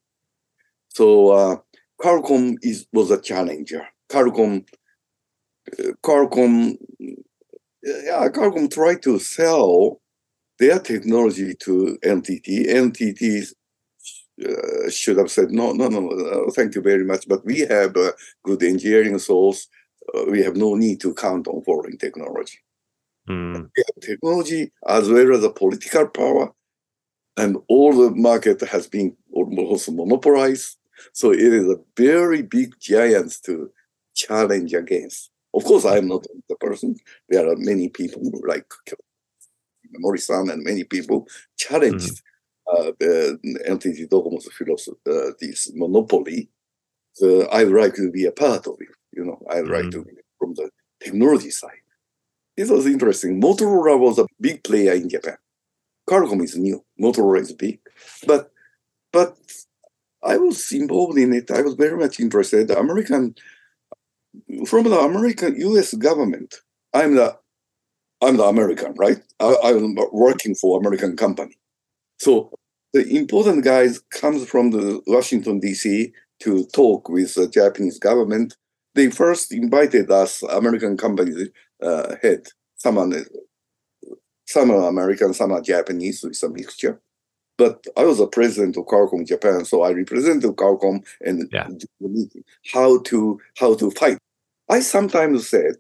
[0.96, 1.58] So uh,
[2.02, 3.86] Qualcomm is was a challenger.
[4.10, 4.66] Qualcomm,
[5.78, 6.78] uh, Qualcomm,
[7.84, 10.00] yeah, Qualcomm tried to sell
[10.58, 12.68] their technology to NTT.
[12.70, 13.52] NTT
[14.48, 17.94] uh, should have said no, no, no, uh, thank you very much, but we have
[17.98, 18.14] a
[18.46, 19.68] good engineering source.
[20.14, 22.60] Uh, we have no need to count on foreign technology.
[23.30, 23.70] Mm.
[24.02, 26.54] Technology as well as the political power,
[27.36, 30.78] and all the market has been almost monopolized.
[31.14, 33.72] So it is a very big giant to
[34.14, 35.32] challenge against.
[35.54, 36.96] Of course, I am not the person.
[37.30, 38.66] There are many people like
[39.94, 41.28] Mori-san and many people
[41.58, 42.22] challenged
[42.68, 42.88] mm-hmm.
[42.88, 46.50] uh, the NTT Docomo's philosophy, uh, this monopoly.
[47.14, 48.90] So I would like to be a part of it.
[49.14, 49.84] You know, I would mm-hmm.
[49.84, 50.70] like to be from the
[51.02, 51.72] technology side.
[52.58, 53.42] This was interesting.
[53.42, 55.38] Motorola was a big player in Japan.
[56.10, 56.84] Qualcomm is new.
[57.02, 57.80] Motorola is big,
[58.28, 58.52] but
[59.12, 59.38] but
[60.26, 61.52] I was involved in it.
[61.52, 62.68] I was very much interested.
[62.68, 63.36] The American
[64.66, 65.94] from the American U.S.
[65.94, 66.56] government.
[66.94, 67.38] I'm the
[68.22, 69.22] I'm the American, right?
[69.40, 71.58] I'm working for American company.
[72.20, 72.52] So
[72.94, 76.14] the important guys comes from the Washington D.C.
[76.40, 78.56] to talk with the Japanese government.
[78.96, 81.50] They first invited us, American company
[81.84, 83.26] uh, head, someone,
[84.48, 87.02] some are American, some are Japanese with some mixture.
[87.58, 91.68] But I was a president of Qualcomm Japan, so I represented Qualcomm and yeah.
[92.74, 94.18] how to how to fight.
[94.70, 95.76] I sometimes said,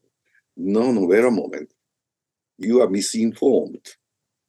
[0.56, 1.74] "No, no, wait a moment.
[2.58, 3.86] You are misinformed.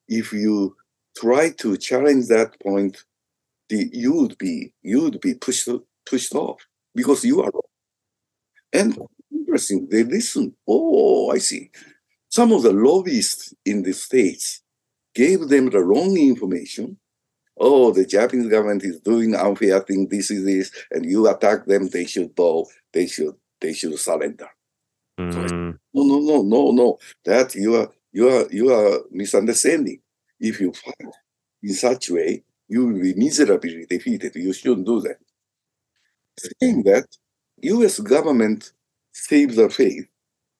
[0.09, 0.77] If you
[1.17, 3.05] try to challenge that point,
[3.71, 5.69] the, you would be you would be pushed
[6.09, 6.61] pushed off
[6.95, 7.73] because you are wrong."
[8.73, 8.99] And
[9.33, 10.55] interesting, they listen.
[10.69, 11.71] Oh, I see.
[12.29, 14.62] Some of the lobbyists in the states
[15.15, 16.99] gave them the wrong information
[17.59, 21.88] oh, the Japanese government is doing unfair thing, this is this, and you attack them,
[21.88, 24.49] they should bow, they should, they should surrender.
[25.19, 25.33] Mm.
[25.33, 25.40] So
[25.95, 26.99] no, no, no, no, no.
[27.25, 30.01] That you are you are you are misunderstanding.
[30.38, 31.12] If you fight
[31.62, 34.35] in such way, you will be miserably defeated.
[34.35, 35.16] You shouldn't do that.
[36.38, 37.07] Saying that,
[37.62, 37.99] U.S.
[38.01, 38.73] government
[39.12, 40.07] saved the faith,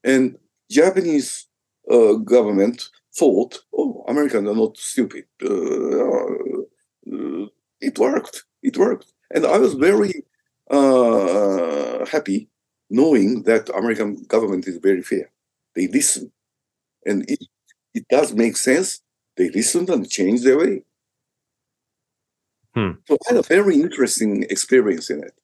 [0.03, 0.39] and
[0.71, 1.47] Japanese
[1.91, 5.25] uh, government thought, oh, Americans are not stupid.
[5.43, 6.46] Uh,
[7.81, 8.45] it worked.
[8.63, 10.25] It worked, and I was very
[10.71, 12.49] uh, happy
[12.91, 15.31] knowing that American government is very fair.
[15.75, 16.33] They listen,
[17.05, 17.45] and it
[17.95, 19.01] it does make sense.
[19.37, 20.83] They listened and changed their way.
[22.75, 22.93] Hmm.
[23.07, 25.35] So I had a very interesting experience in it.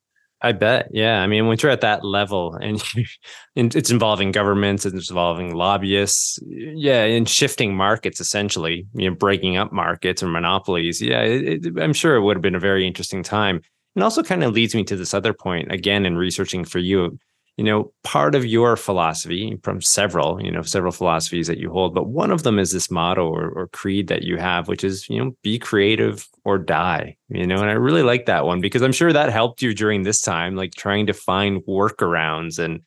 [0.43, 0.89] I bet.
[0.91, 1.23] Yeah.
[1.23, 2.83] I mean, when you're at that level and,
[3.55, 9.57] it's involving governments, and it's involving lobbyists, yeah, and shifting markets essentially, you know, breaking
[9.57, 11.01] up markets or monopolies.
[11.01, 13.61] Yeah, it, it, I'm sure it would have been a very interesting time.
[13.95, 17.19] And also kind of leads me to this other point again in researching for you
[17.57, 21.95] you know, part of your philosophy from several, you know, several philosophies that you hold,
[21.95, 25.09] but one of them is this motto or, or creed that you have, which is,
[25.11, 28.81] you know, be creative or die, you know, and I really like that one because
[28.81, 32.81] I'm sure that helped you during this time, like trying to find workarounds and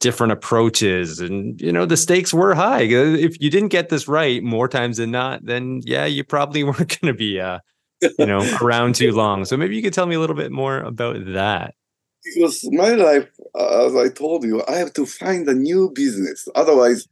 [0.00, 1.20] different approaches.
[1.20, 2.82] And, you know, the stakes were high.
[2.82, 7.00] If you didn't get this right more times than not, then yeah, you probably weren't
[7.00, 7.60] going to be, uh,
[8.02, 9.46] you know, around too long.
[9.46, 11.74] So maybe you could tell me a little bit more about that
[12.24, 13.28] because my life,
[13.58, 16.48] as I told you, I have to find a new business.
[16.54, 17.08] Otherwise,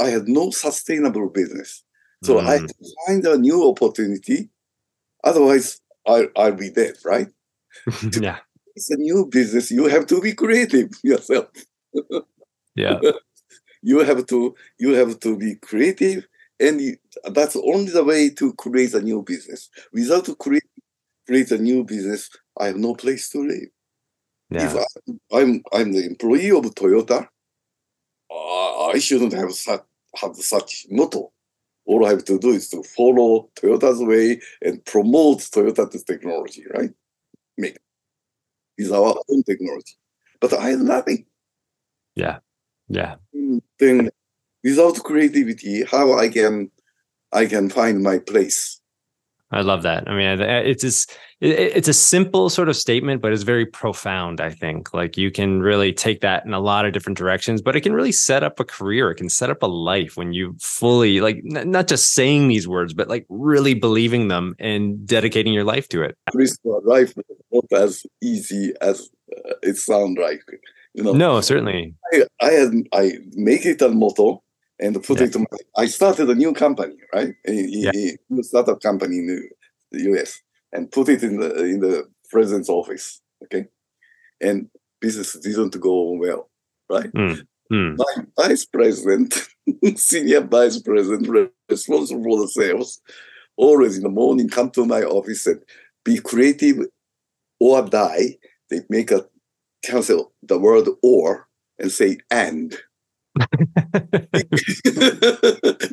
[0.00, 1.84] I had no sustainable business.
[2.22, 2.46] So mm.
[2.46, 2.74] I have to
[3.06, 4.50] find a new opportunity.
[5.24, 7.28] Otherwise, I, I'll be dead, right?
[8.20, 8.38] yeah.
[8.74, 9.70] It's a new business.
[9.70, 11.48] You have to be creative yourself.
[12.74, 13.00] Yeah.
[13.82, 16.26] you have to you have to be creative,
[16.60, 16.96] and you,
[17.32, 19.68] that's only the way to create a new business.
[19.92, 20.64] Without create
[21.26, 23.68] create a new business, I have no place to live.
[24.54, 24.64] Yeah.
[24.64, 24.76] If
[25.32, 27.26] I, I'm I'm the employee of Toyota,
[28.30, 29.82] uh, I shouldn't have such
[30.20, 31.32] have such motto.
[31.84, 36.90] All I have to do is to follow Toyota's way and promote Toyota's technology, right?
[37.56, 37.78] Make
[38.78, 39.94] is our own technology.
[40.40, 41.26] But I have nothing.
[42.14, 42.38] Yeah.
[42.88, 43.16] Yeah.
[43.78, 44.10] Then
[44.62, 46.70] without creativity, how I can
[47.32, 48.80] I can find my place.
[49.52, 50.08] I love that.
[50.08, 54.40] I mean, it's just, it's a simple sort of statement, but it's very profound.
[54.40, 57.76] I think like you can really take that in a lot of different directions, but
[57.76, 59.10] it can really set up a career.
[59.10, 62.66] It can set up a life when you fully like n- not just saying these
[62.66, 66.16] words, but like really believing them and dedicating your life to it.
[66.84, 67.12] life
[67.52, 70.42] not as easy as uh, it sounds like.
[70.94, 71.94] You know, no, certainly.
[72.12, 74.42] I, I had I make it a motto
[74.82, 75.38] and put Yeah.
[75.38, 77.34] my, I started a new company, right?
[77.46, 77.90] A, a- Yeah.
[77.94, 79.42] a new startup company in the,
[80.10, 80.40] U.S.
[80.72, 81.94] and put it in the in the
[82.30, 83.20] president's office.
[83.44, 83.64] Okay,
[84.40, 84.68] and
[85.00, 86.50] business didn't go well,
[86.88, 87.10] right?
[87.70, 87.94] Hmm.
[87.96, 89.30] My vice president,
[89.96, 91.26] senior vice president,
[91.70, 93.00] responsible for the sales,
[93.56, 95.60] always in the morning come to my office and
[96.04, 96.78] be creative
[97.60, 98.36] or die.
[98.70, 99.26] They make a
[99.84, 102.76] cancel the word or and say and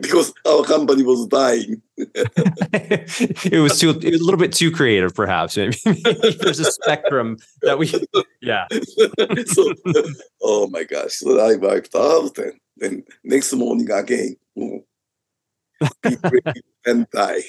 [0.02, 1.82] because our company was dying.
[1.98, 5.56] it was too it was a little bit too creative, perhaps.
[5.56, 7.94] There's a spectrum that we,
[8.42, 8.68] yeah,
[9.46, 9.74] so,
[10.42, 11.14] oh my gosh!
[11.14, 14.84] So I wiped out, and then next morning again, oh,
[16.04, 16.18] be
[16.86, 17.44] and die.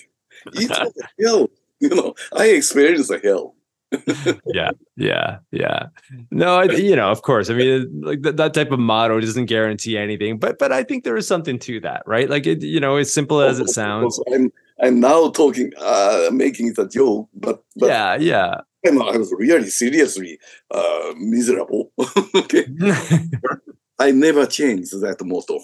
[0.55, 1.51] It was a hell.
[1.81, 3.57] You know, I experienced a hell.
[4.47, 5.87] yeah, yeah, yeah.
[6.31, 7.51] No, I, you know, of course.
[7.51, 11.05] I mean, like that, that type of motto doesn't guarantee anything, but but I think
[11.05, 12.31] there is something to that, right?
[12.31, 14.21] Like it, you know, as simple as it sounds.
[14.33, 18.55] I'm I'm now talking, uh, making it a joke, but, but Yeah, yeah.
[18.87, 20.39] I was really seriously
[20.71, 21.93] uh, miserable.
[22.35, 22.67] okay,
[23.99, 25.61] I never changed that motto,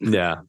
[0.00, 0.40] yeah,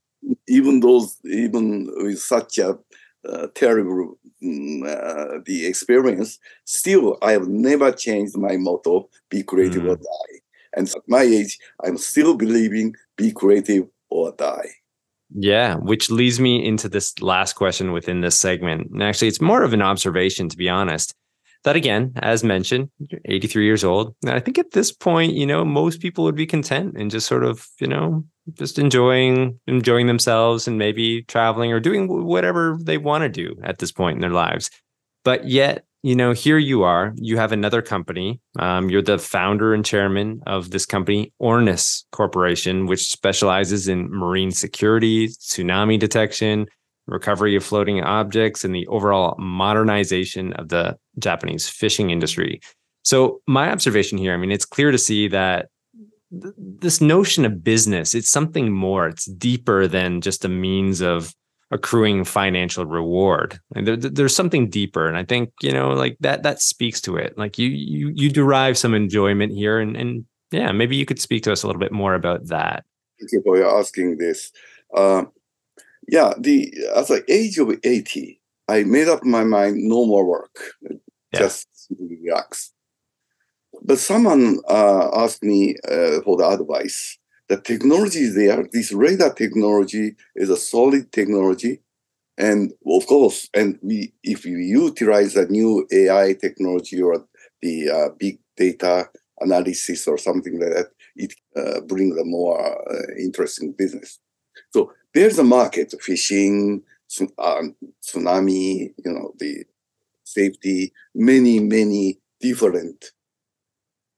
[0.47, 2.79] even those, even with such a
[3.27, 6.39] uh, terrible mm, uh, the experience.
[6.65, 10.39] Still, I have never changed my motto: "Be creative or die."
[10.75, 14.69] And at my age, I'm still believing: "Be creative or die."
[15.35, 15.75] yeah.
[15.75, 18.89] Which leads me into this last question within this segment.
[18.91, 21.13] And actually, it's more of an observation, to be honest.
[21.65, 24.15] That again, as mentioned, you're 83 years old.
[24.23, 27.27] And I think at this point, you know, most people would be content and just
[27.27, 32.97] sort of, you know, just enjoying enjoying themselves and maybe traveling or doing whatever they
[32.97, 34.69] want to do at this point in their lives.
[35.25, 37.13] But yet, you know, here you are.
[37.17, 38.39] You have another company.
[38.57, 44.51] Um, you're the founder and chairman of this company, Ornis Corporation, which specializes in marine
[44.51, 46.67] security, tsunami detection,
[47.09, 52.61] recovery of floating objects, and the overall modernization of the Japanese fishing industry.
[53.03, 55.69] So, my observation here, I mean, it's clear to see that
[56.31, 59.07] th- this notion of business, it's something more.
[59.07, 61.33] It's deeper than just a means of
[61.71, 63.59] accruing financial reward.
[63.75, 66.43] And there, there- there's something deeper, and I think you know, like that.
[66.43, 67.37] That speaks to it.
[67.37, 71.43] Like you, you, you derive some enjoyment here, and and yeah, maybe you could speak
[71.43, 72.83] to us a little bit more about that.
[73.19, 74.51] Thank you for asking this.
[74.95, 75.25] Uh,
[76.11, 80.55] yeah, the at the age of eighty, I made up my mind: no more work,
[81.33, 81.39] Yeah.
[81.39, 81.67] just
[81.99, 82.73] relax.
[83.83, 87.17] But someone uh, asked me uh, for the advice.
[87.47, 88.67] The technology is there.
[88.71, 91.81] This radar technology is a solid technology,
[92.37, 97.25] and of course, and we if we utilize a new AI technology or
[97.61, 99.09] the uh, big data
[99.41, 102.59] analysis or something like that, it uh, brings a more
[102.91, 104.19] uh, interesting business.
[104.73, 106.83] So there's a market: fishing,
[107.37, 109.65] um, tsunami, you know, the
[110.23, 113.11] safety, many, many different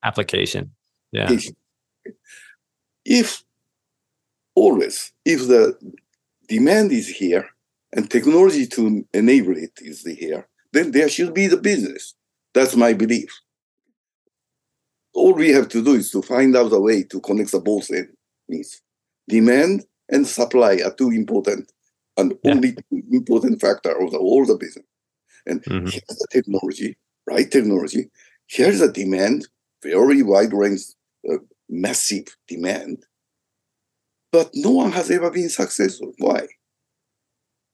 [0.04, 0.72] Application.
[1.12, 1.24] Yeah.
[1.24, 1.56] applications.
[3.06, 3.44] If
[4.56, 5.78] always, if the
[6.48, 7.50] demand is here
[7.94, 12.16] and technology to enable it is here, then there should be the business.
[12.54, 13.30] That's my belief.
[15.14, 17.90] All we have to do is to find out a way to connect the both
[17.92, 18.82] ends.
[19.28, 21.72] Demand and supply are two important
[22.18, 22.52] and Yeah.
[22.52, 24.86] only two important factor of the whole the business.
[25.46, 25.90] And Mhm.
[25.92, 28.12] here's the technology, right technology.
[28.48, 29.48] Here's the demand,
[29.82, 30.84] very wide range,
[31.32, 31.38] uh,
[31.70, 33.06] massive demand.
[34.32, 36.14] But no one has ever been successful.
[36.20, 36.48] Why?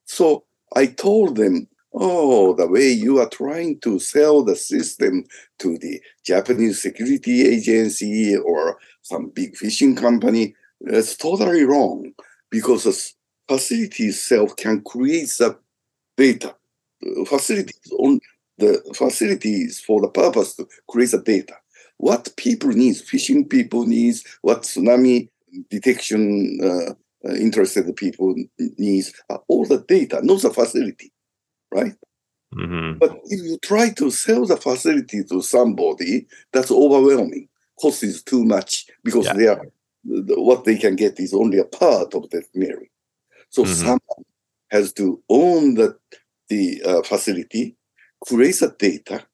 [0.05, 5.25] So I told them, oh, the way you are trying to sell the system
[5.59, 10.55] to the Japanese security agency or some big fishing company.
[10.81, 12.13] That's totally wrong
[12.49, 13.13] because the
[13.53, 15.57] facility itself can create the
[16.15, 16.55] data.
[17.27, 18.19] Facility on
[18.57, 21.55] the facilities for the purpose to create the data.
[21.97, 25.29] What people needs, fishing people needs, what tsunami
[25.69, 26.93] detection uh,
[27.27, 28.35] uh, interested people
[28.77, 29.13] needs,
[29.47, 31.11] all the data, not the facility,
[31.71, 31.93] right?
[32.55, 32.99] Mm-hmm.
[32.99, 37.49] But if you try to sell the facility to somebody, that's overwhelming.
[37.79, 39.33] Cost is too much because Yeah.
[39.33, 39.61] they are
[40.07, 42.89] what they can get is only a part of that merit.
[43.49, 43.75] So Mhm.
[43.75, 44.25] someone
[44.69, 45.97] has to own the
[46.49, 47.75] the uh, facility,
[48.25, 49.27] create the data,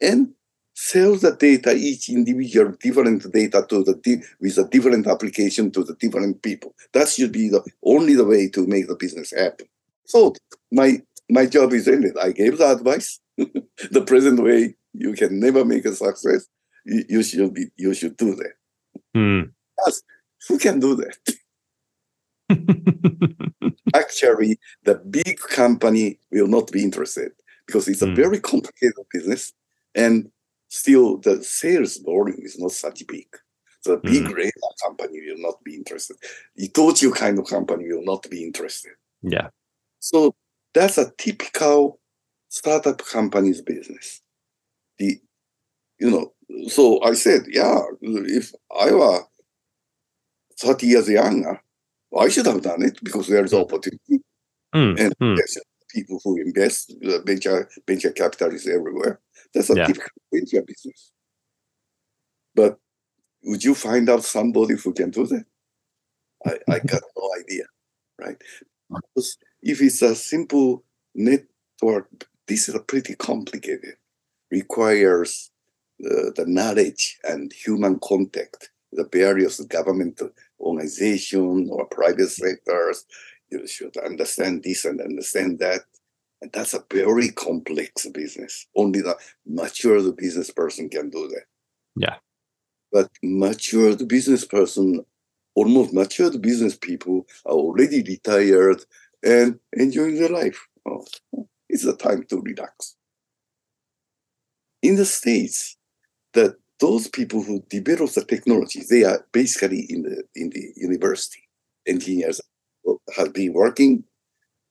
[0.00, 0.32] and
[0.74, 5.82] sell the data each individual different data to the di- with a different application to
[5.82, 6.74] the different people.
[6.92, 9.66] That should be the only the way to make the business happen.
[10.04, 10.34] So
[10.70, 12.16] my my job is ended.
[12.18, 13.18] I gave the advice.
[13.90, 16.46] the present way you can never make a success.
[16.84, 18.54] You, you should be you should do that.
[19.84, 19.90] Hmm.
[20.48, 21.18] Who can do that?
[23.94, 27.32] Actually, the big company will not be interested
[27.66, 28.14] because it's a Hmm.
[28.14, 29.52] very complicated business,
[29.94, 30.30] and
[30.68, 33.26] still the sales volume is not such big.
[33.80, 34.34] So the big Hmm.
[34.34, 36.16] radar company will not be interested.
[36.58, 38.92] Itochu kind of company will not be interested.
[39.22, 39.48] yeah.
[40.00, 40.34] So
[40.74, 41.98] that's a typical
[42.48, 44.20] startup company's business.
[44.98, 45.20] The,
[45.98, 46.32] you know,
[46.68, 49.20] so I said, yeah, if I were
[50.58, 51.60] 30 years younger,
[52.16, 54.22] I should have done it because there is opportunity.
[54.72, 54.94] Hmm.
[54.98, 55.58] And there's
[55.90, 59.20] people who invest, uh, venture venture capital is everywhere.
[59.52, 59.86] That's a Yeah.
[59.86, 61.12] typical venture business.
[62.54, 62.78] But
[63.42, 65.44] would you find out somebody who can do that?
[66.44, 67.64] I, I got no idea,
[68.18, 68.36] right?
[68.90, 70.84] Because if it's a simple
[71.14, 72.08] network,
[72.46, 73.96] this is a pretty complicated.
[74.50, 75.50] Requires
[76.04, 80.20] uh, the knowledge and human contact, the various government
[80.60, 83.04] organization or private sectors.
[83.50, 85.82] You should understand this and understand that.
[86.42, 88.66] And that's a very complex business.
[88.76, 91.44] Only the mature business person can do that.
[91.96, 92.16] Yeah.
[92.92, 95.04] But matured business person,
[95.54, 98.84] almost matured business people are already retired
[99.22, 100.66] and enjoying their life.
[100.86, 101.04] Oh,
[101.68, 102.96] it's a time to relax.
[104.82, 105.76] In the States,
[106.34, 111.42] that those people who develop the technology, they are basically in the in the university.
[111.86, 112.40] Engineers
[113.16, 114.04] have been working,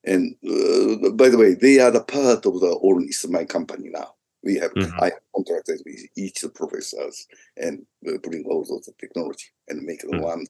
[0.06, 4.14] and uh, by the way, they are the part of the Ornis, my company now.
[4.44, 4.94] We have Mhm.
[5.02, 7.28] I have contracted with each of the professors
[7.58, 10.22] and uh, bring all those technology and make Mhm.
[10.22, 10.46] one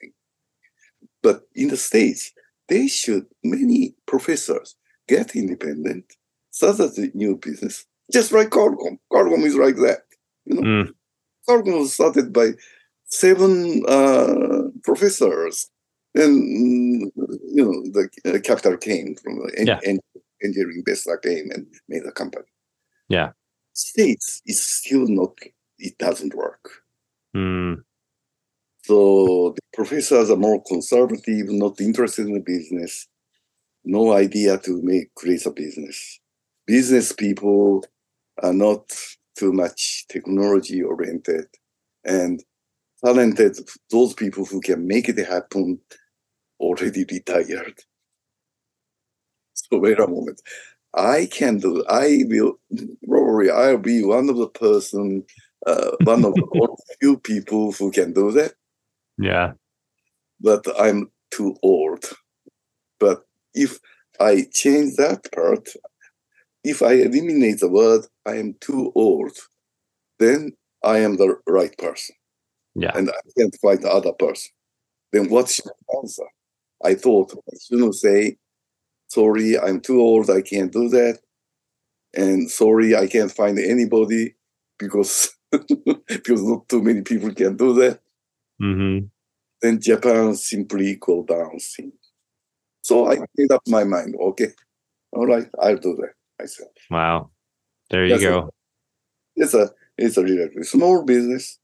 [0.00, 0.12] thing.
[1.22, 2.32] But in the states,
[2.68, 4.76] they should many professors
[5.08, 6.04] get independent,
[6.50, 8.98] start a new business, just like Qualcomm.
[9.12, 10.02] Qualcomm is like that.
[10.46, 10.90] You know, Hmm.
[11.48, 12.52] Qualcomm was started by
[13.06, 15.68] seven uh, professors,
[16.14, 17.10] and mm,
[17.54, 19.80] you know the uh, capital came from the en- Yeah.
[19.84, 20.00] en-
[20.44, 22.46] angel investor came and made a company.
[23.08, 23.32] Yeah.
[23.72, 25.36] States is still not.
[25.78, 26.70] It doesn't work.
[27.34, 27.74] Hmm.
[28.84, 33.06] So the professors are more conservative, not interested in the business,
[33.84, 36.20] no idea to make create a business.
[36.66, 37.84] Business people
[38.42, 38.90] are not
[39.36, 41.46] too much technology oriented
[42.04, 42.42] and
[43.04, 43.58] talented.
[43.90, 45.80] Those people who can make it happen
[46.60, 47.80] already retired.
[49.54, 50.42] So wait a moment.
[50.94, 51.84] I can do.
[51.88, 52.58] I will
[53.08, 53.50] probably.
[53.50, 55.24] I'll be one of the person,
[55.66, 58.54] uh, one of the few people who can do that
[59.18, 59.52] Yeah.
[60.40, 62.04] but I'm too old.
[62.98, 63.78] But if
[64.20, 65.68] I change that part,
[66.64, 69.36] if I eliminate the word I am too old,
[70.20, 70.52] then
[70.84, 72.14] I am the right person.
[72.76, 72.92] Yeah.
[72.94, 74.52] And I can't find the other person.
[75.12, 76.28] Then what's your answer?
[76.84, 78.36] I thought I shouldn't say,
[79.08, 81.18] sorry, I'm too old, I can't do that.
[82.14, 84.36] And sorry, I can't find anybody
[84.78, 88.00] because because not too many people can do that
[88.60, 88.98] hmm
[89.62, 91.92] then Japan simply go down thing.
[92.82, 94.14] So I made up my mind.
[94.18, 94.48] Okay,
[95.12, 96.70] all right, I'll do that myself.
[96.90, 97.30] Wow.
[97.90, 98.50] There you That's go.
[99.36, 99.70] It's a
[100.00, 101.58] it's a relatively small business,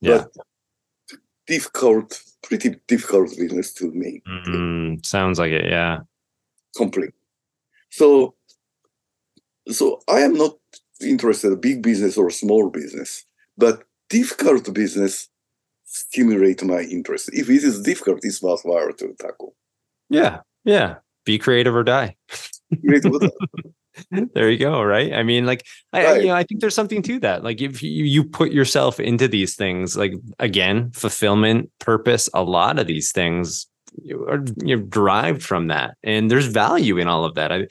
[0.00, 0.24] Yeah.
[0.24, 1.16] but
[1.46, 5.66] difficult, pretty difficult business to make Mm, sounds like it.
[5.70, 6.00] Yeah.
[6.76, 7.14] complete.
[7.90, 8.34] So,
[9.68, 10.56] so I am not
[11.00, 13.24] interested in big business or small business,
[13.56, 15.28] but difficult business
[15.84, 17.30] stimulate my interest.
[17.32, 19.54] If it is difficult, it's worthwhile to tackle.
[20.10, 20.40] Yeah.
[20.64, 20.96] Yeah.
[21.24, 22.16] Be creative or die.
[22.84, 23.04] Great.
[24.10, 24.82] there you go.
[24.82, 25.12] Right.
[25.12, 26.20] I mean, like, I, right.
[26.22, 27.44] you know, I think there's something to that.
[27.44, 32.78] Like, if you, you put yourself into these things, like again, fulfillment, purpose, a lot
[32.78, 33.66] of these things
[34.28, 37.52] are you know, derived from that, and there's value in all of that.
[37.52, 37.66] I,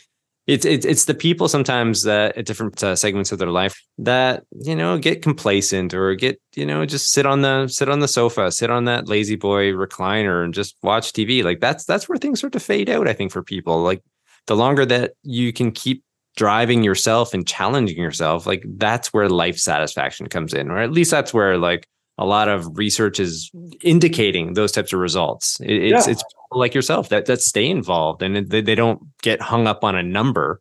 [0.46, 4.44] it's it's it's the people sometimes that at different uh, segments of their life that
[4.52, 8.08] you know get complacent or get you know just sit on the sit on the
[8.10, 11.44] sofa, sit on that La-Z-Boy recliner and just watch TV.
[11.44, 13.08] Like that's that's where things start to fade out.
[13.08, 14.04] I think for people, like
[14.48, 16.04] the longer that you can keep
[16.36, 21.12] driving yourself and challenging yourself, like that's where life satisfaction comes in, or at least
[21.12, 25.60] that's where like a lot of research is indicating those types of results.
[25.62, 26.14] It, it's yeah.
[26.14, 29.96] it's like yourself that that stay involved and they, they don't get hung up on
[29.96, 30.60] a number.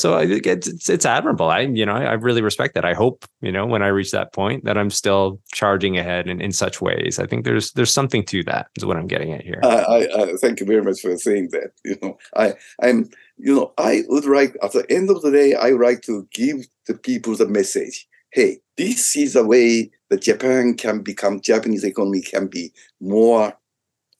[0.00, 1.50] So I think it's, it's, it's admirable.
[1.50, 2.84] I you know I, really respect that.
[2.84, 6.40] I hope you know when I reach that point that I'm still charging ahead in,
[6.40, 7.18] in such ways.
[7.18, 8.68] I think there's there's something to that.
[8.76, 9.60] Is what I'm getting at here.
[9.62, 11.72] I, I, I thank you very much for saying that.
[11.84, 15.54] You know I I'm you know I would write at the end of the day
[15.54, 18.06] I write to give the people the message.
[18.32, 23.54] Hey, this is a way that Japan can become Japanese economy can be more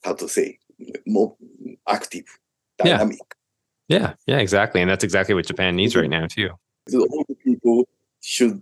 [0.03, 0.59] how to say
[1.05, 1.35] more
[1.87, 2.25] active,
[2.77, 3.17] dynamic.
[3.19, 3.40] Yeah,
[3.91, 6.49] yeah, yeah exactly, and that's exactly what Japan needs right now too.
[6.93, 7.87] All the people
[8.21, 8.61] should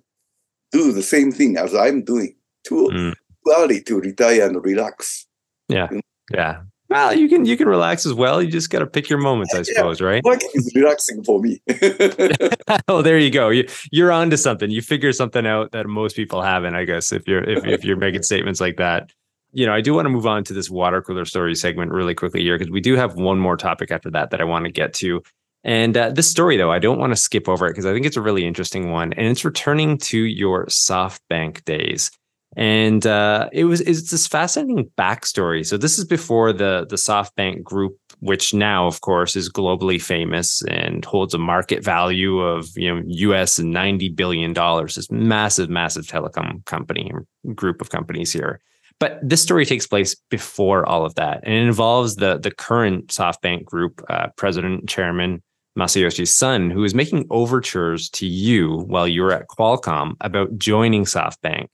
[0.71, 2.35] do the same thing as I'm doing.
[2.63, 3.13] Too mm.
[3.57, 5.25] early to retire and relax.
[5.67, 6.01] Yeah, you know?
[6.33, 6.61] yeah.
[6.89, 8.41] Well, you can you can relax as well.
[8.41, 10.23] You just got to pick your moments, I suppose, yeah, right?
[10.23, 11.61] Work is relaxing for me.
[12.87, 13.49] oh, there you go.
[13.49, 14.71] You you're onto something.
[14.71, 17.11] You figure something out that most people haven't, I guess.
[17.11, 19.11] If you're if, if you're making statements like that,
[19.51, 22.15] you know, I do want to move on to this water cooler story segment really
[22.15, 24.71] quickly here because we do have one more topic after that that I want to
[24.71, 25.21] get to.
[25.63, 28.05] And uh, this story, though, I don't want to skip over it because I think
[28.05, 32.11] it's a really interesting one, and it's returning to your SoftBank days
[32.55, 35.65] and uh, it was it's this fascinating backstory.
[35.65, 40.63] So this is before the the SoftBank Group, which now, of course, is globally famous
[40.63, 43.59] and holds a market value of you know U.S.
[43.59, 44.95] ninety billion dollars.
[44.95, 47.11] This massive, massive telecom company
[47.53, 48.59] group of companies here.
[48.99, 53.07] But this story takes place before all of that, and it involves the the current
[53.07, 55.41] SoftBank Group uh, president, chairman
[55.77, 61.05] Masayoshi Son, who is making overtures to you while you were at Qualcomm about joining
[61.05, 61.67] SoftBank.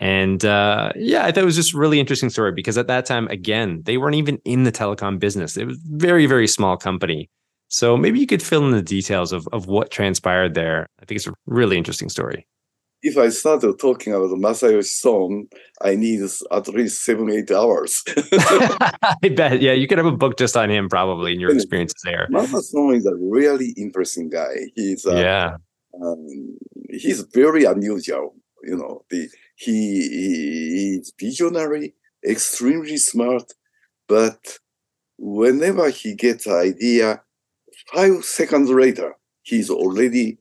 [0.00, 3.06] And uh, yeah, I thought it was just a really interesting story because at that
[3.06, 5.56] time, again, they weren't even in the telecom business.
[5.56, 7.28] It was very, very small company.
[7.68, 10.86] So maybe you could fill in the details of, of what transpired there.
[11.02, 12.46] I think it's a really interesting story.
[13.00, 15.46] If I started talking about Masayoshi Son,
[15.80, 16.20] I need
[16.50, 18.02] at least seven, eight hours.
[18.32, 19.62] I bet.
[19.62, 22.26] Yeah, you could have a book just on him probably in your experiences there.
[22.30, 24.54] Masayoshi Son is a really interesting guy.
[24.74, 25.56] He's uh, yeah.
[26.00, 26.58] Um,
[26.90, 28.34] he's very unusual.
[28.64, 31.94] You know, the he, he is visionary,
[32.28, 33.52] extremely smart,
[34.08, 34.58] but
[35.18, 37.22] whenever he gets an idea,
[37.92, 40.38] five seconds later, he's already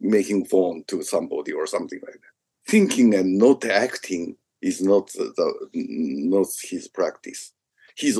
[0.00, 2.70] making phone to somebody or something like that.
[2.70, 7.52] Thinking and not acting is not the, not his practice.
[7.96, 8.18] He's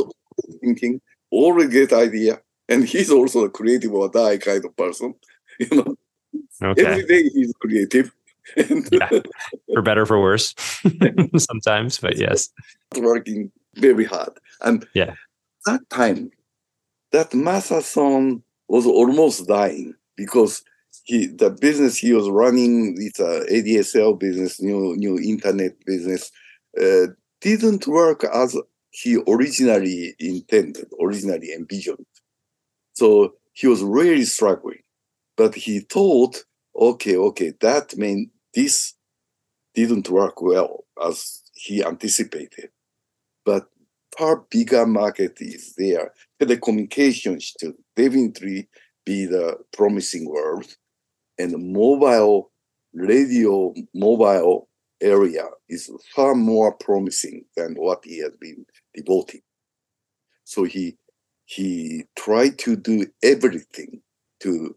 [0.63, 1.01] thinking,
[1.33, 5.15] already get idea, and he's also a creative or die kind of person.
[5.59, 5.97] You know,
[6.63, 6.85] okay.
[6.85, 8.13] every day he's creative,
[8.93, 9.09] yeah,
[9.73, 10.55] for better for worse,
[11.39, 11.99] sometimes.
[11.99, 12.51] But yes,
[12.95, 15.15] working very hard, and yeah,
[15.65, 16.31] that time,
[17.13, 20.63] that Masa Son was almost dying because
[21.05, 26.31] he the business he was running, it's a ADSL business, new new internet business,
[26.81, 27.07] uh,
[27.41, 28.57] didn't work as
[28.91, 32.07] he originally intended, originally envisioned.
[32.95, 34.81] So he was really struggling.
[35.37, 36.45] But he thought,
[36.75, 38.95] okay, okay, that mean this
[39.75, 42.71] didn't work well as he anticipated.
[43.45, 43.67] But
[44.17, 46.13] far bigger market is there.
[46.41, 48.69] Telecommunications should definitely
[49.05, 50.75] be the promising world.
[51.39, 52.51] And the mobile
[52.95, 54.69] radio, mobile
[55.01, 58.65] area is far more promising than what he has been
[58.95, 59.43] devoting.
[60.45, 60.97] So he
[61.45, 64.01] he tried to do everything
[64.41, 64.77] to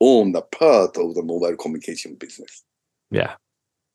[0.00, 2.64] own a part of the mobile communication business.
[3.10, 3.34] Yeah.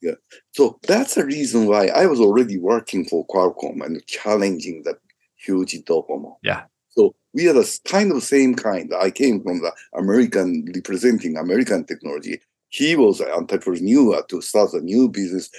[0.02, 0.16] Yeah.
[0.52, 4.98] So that's the reason why I was already working for Qualcomm and challenging the
[5.36, 6.38] huge Docomo.
[6.44, 6.64] Yeah.
[6.92, 8.94] So we are the kind of same kind.
[9.00, 12.40] I came from the American representing American technology.
[12.70, 15.50] He was an entrepreneur to start a new business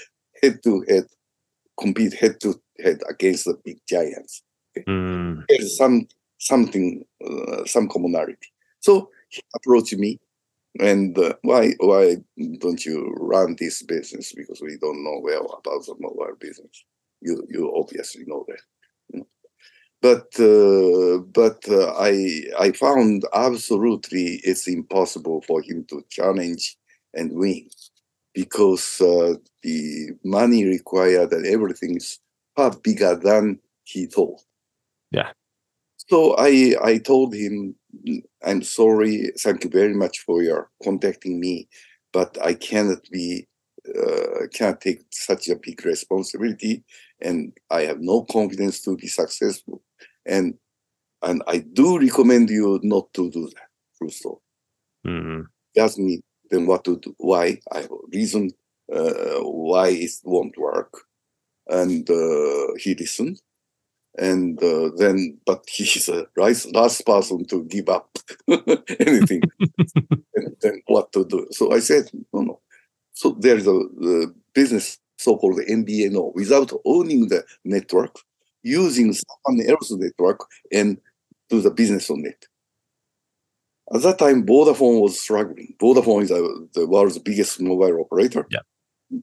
[0.42, 1.04] head to head,
[1.78, 4.42] compete head to head against the big giants.
[4.76, 5.44] Mm.
[5.48, 6.06] There's some
[6.38, 8.52] something, uh, some commonality.
[8.80, 10.18] So he approached me
[10.80, 12.16] and uh, why why
[12.58, 14.32] don't you run this business?
[14.32, 16.84] Because we don't know well about the mobile business.
[17.20, 18.60] You you obviously know that.
[20.02, 26.76] But uh, but uh, I I found absolutely it's impossible for him to challenge
[27.14, 27.68] and win
[28.34, 32.18] because uh, the money required and everything is
[32.56, 34.42] far bigger than he thought.
[35.12, 35.30] Yeah.
[36.08, 37.76] So I I told him
[38.44, 39.30] I'm sorry.
[39.38, 41.68] Thank you very much for your contacting me,
[42.12, 43.46] but I cannot be
[43.88, 46.82] uh, cannot take such a big responsibility,
[47.20, 49.80] and I have no confidence to be successful
[50.26, 50.54] and
[51.22, 54.10] and I do recommend you not to do that.
[54.12, 54.38] Stop.
[55.06, 55.42] Mm-hmm.
[55.74, 56.20] He asked me
[56.50, 58.50] then what to do, why I have a reason
[58.92, 60.92] uh, why it won't work,
[61.68, 63.40] and uh, he listened,
[64.18, 68.18] and uh, then but he's the last, last person to give up
[69.00, 69.42] anything,
[70.34, 71.46] and then what to do?
[71.52, 72.60] So I said no, no.
[73.14, 78.18] So there's a, a business so-called MVNO without owning the network
[78.62, 80.40] using someone else's network
[80.72, 80.98] and
[81.48, 82.46] do the business on it.
[83.94, 85.74] At that time, Vodafone was struggling.
[85.80, 86.42] Vodafone is a,
[86.74, 88.46] the world's biggest mobile operator.
[88.50, 88.60] Yeah.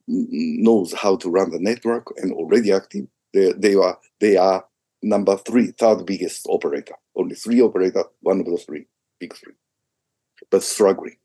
[0.07, 3.07] Knows how to run the network and already active.
[3.33, 4.65] They, they are they are
[5.01, 6.95] number three, third biggest operator.
[7.15, 8.85] Only three operator, one of the three,
[9.19, 9.53] big three,
[10.51, 11.15] but struggling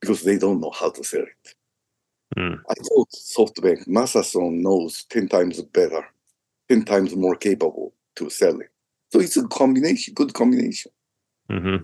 [0.00, 1.54] because they don't know how to sell it.
[2.36, 2.60] Mm.
[2.68, 6.06] I thought SoftBank Masason knows ten times better
[6.70, 8.70] 10 times more capable to sell it.
[9.12, 10.92] So it's a combination, good combination.
[11.50, 11.82] Mm-hmm.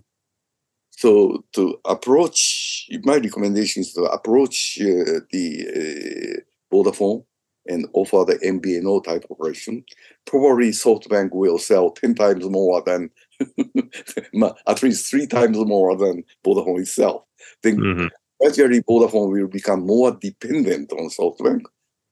[0.90, 7.24] So to approach, my recommendation is to approach uh, the uh, Vodafone
[7.66, 9.84] and offer the MVNO type operation.
[10.24, 13.10] Probably SoftBank will sell 10 times more than,
[14.68, 17.24] at least three times more than Vodafone itself.
[17.62, 18.06] Then Mm-hmm.
[18.40, 21.62] gradually Vodafone will become more dependent on SoftBank.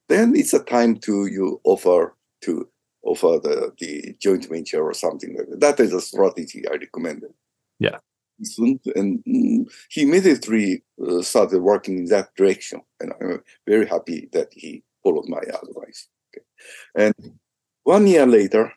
[0.09, 2.14] Then it's a time to you offer
[2.45, 2.69] to
[3.03, 5.61] offer the, the joint venture or something like that.
[5.61, 7.31] That is a strategy I recommended.
[7.79, 7.99] Yeah.
[8.97, 12.81] And mm, he immediately uh, started working in that direction.
[13.01, 16.09] And I'm very happy that he followed my advice.
[16.35, 16.45] Okay.
[16.97, 17.39] And
[17.85, 18.73] one year later,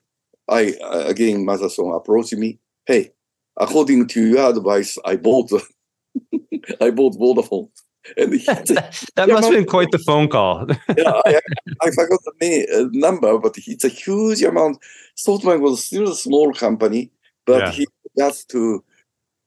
[0.50, 2.60] I uh, again, Masason approached me.
[2.86, 3.12] Hey,
[3.58, 5.52] according to your advice, I bought
[6.82, 7.70] I bought Vodafone.
[8.16, 10.68] And he that, that must have been quite the phone call.
[10.98, 11.40] yeah, I,
[11.82, 14.80] I forgot the name, uh, number, but it's a huge amount.
[15.18, 17.12] SoftBank was still a small company,
[17.46, 17.72] but Yeah.
[17.72, 17.88] he
[18.18, 18.84] got to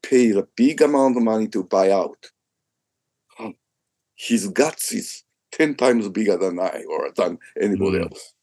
[0.03, 2.31] pay a big amount of money to buy out.
[3.39, 3.55] Um,
[4.17, 8.11] His guts is 10 times bigger than I or than anybody Mm.
[8.11, 8.35] else.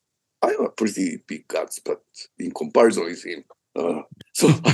[0.42, 2.02] I have a pretty big guts, but
[2.38, 3.44] in comparison with him.
[3.76, 4.02] Uh,
[4.38, 4.74] so I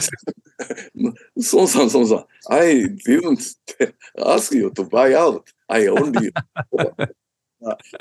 [2.50, 3.56] I didn't
[4.26, 5.50] ask you to buy out.
[5.70, 6.32] I only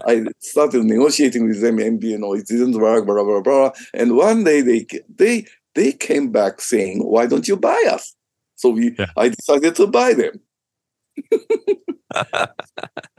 [0.06, 2.38] I started negotiating with them MVNO.
[2.38, 3.70] It didn't work, blah blah blah.
[3.94, 8.14] And one day they they they came back saying, "Why don't you buy us?"
[8.56, 9.10] So we Yeah.
[9.16, 10.40] I decided to buy them.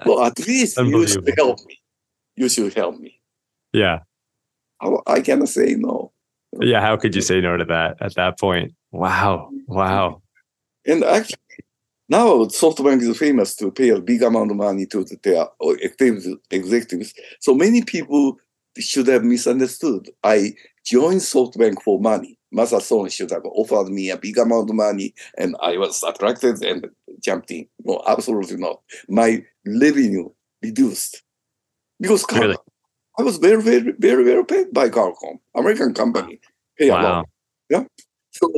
[0.05, 1.79] so at least you should help me.
[2.35, 3.21] You should help me.
[3.71, 3.99] yeah.
[4.81, 6.11] How I cannot say no.
[6.61, 6.81] Yeah.
[6.81, 8.73] How could you say no to that at that point?
[8.91, 9.49] Wow.
[9.67, 10.21] Wow.
[10.85, 11.37] And actually,
[12.09, 16.27] now SoftBank is famous to pay a big amount of money to the- their executives-
[16.51, 17.13] executives.
[17.39, 18.37] So many people
[18.77, 20.09] should have misunderstood.
[20.23, 20.53] I
[20.85, 22.37] joined SoftBank for money.
[22.53, 26.87] Masason should have offered me a big amount of money, and I was attracted and
[27.19, 27.67] jumped in.
[27.83, 28.81] No, absolutely not.
[29.09, 30.29] My revenue
[30.61, 31.23] reduced
[31.99, 32.57] because Really?
[33.17, 36.39] I was very, very, very, very paid by Qualcomm, American company.
[36.77, 36.89] Pay.
[36.89, 37.25] Wow.
[38.31, 38.51] So,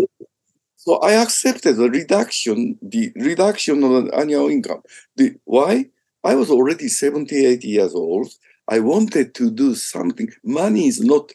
[0.78, 4.82] so I accepted the reduction, the reduction of the annual income.
[5.18, 5.90] The, why?
[6.24, 8.30] I was already 78 years old.
[8.68, 10.30] I wanted to do something.
[10.44, 11.32] Money is not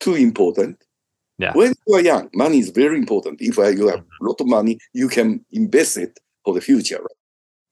[0.00, 0.82] too important.
[1.38, 1.52] Yeah.
[1.52, 3.40] When you are young, money is very important.
[3.40, 4.06] If you have mm.
[4.20, 7.00] a lot of money, you can invest it for the future.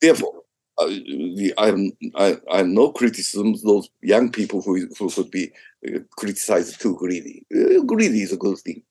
[0.03, 0.44] Therefore, the,
[0.79, 5.53] I'm, I, I have no criticism those young people who, who could be
[5.87, 7.47] uh, criticized too greedy.
[7.55, 8.83] Uh, greedy is a good thing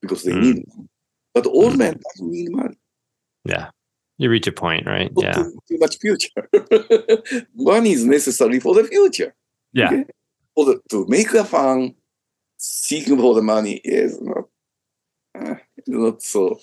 [0.00, 0.40] because they Mm.
[0.40, 0.88] need money.
[1.34, 1.78] But old Mm.
[1.78, 2.78] man doesn't need money.
[3.44, 3.70] Yeah.
[4.18, 5.10] You reach a point, right?
[5.14, 5.32] Not Yeah.
[5.34, 6.48] Too, too much future.
[7.54, 9.34] money is necessary for the future.
[9.72, 9.86] Yeah.
[9.92, 10.04] Okay?
[10.54, 11.94] For the, to make a fun,
[12.56, 14.44] seeking for the money is not,
[16.18, 16.58] so.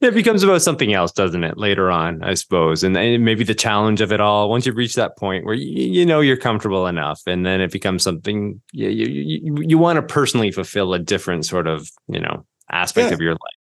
[0.00, 1.58] It becomes about something else, doesn't it?
[1.58, 4.48] Later on, I suppose, and, and maybe the challenge of it all.
[4.48, 7.70] Once you reach that point where you, you know you're comfortable enough, and then it
[7.72, 12.20] becomes something you you you, you want to personally fulfill a different sort of you
[12.20, 13.14] know aspect Yeah.
[13.14, 13.58] of your life.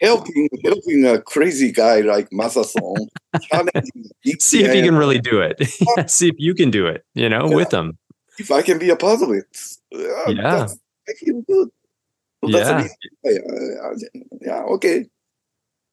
[0.00, 2.96] Helping helping a crazy guy like Masason,
[3.42, 5.56] challenging big See if you can really do it.
[6.10, 7.04] See if you can do it.
[7.14, 7.56] You know, Yeah.
[7.56, 7.98] with them.
[8.38, 9.44] if I can be a part of it.
[9.94, 10.66] uh, Yeah.
[11.08, 11.68] I feel good.
[11.68, 11.81] That's
[12.42, 13.30] the Yeah.
[13.30, 13.94] uh,
[14.40, 15.06] yeah, okay.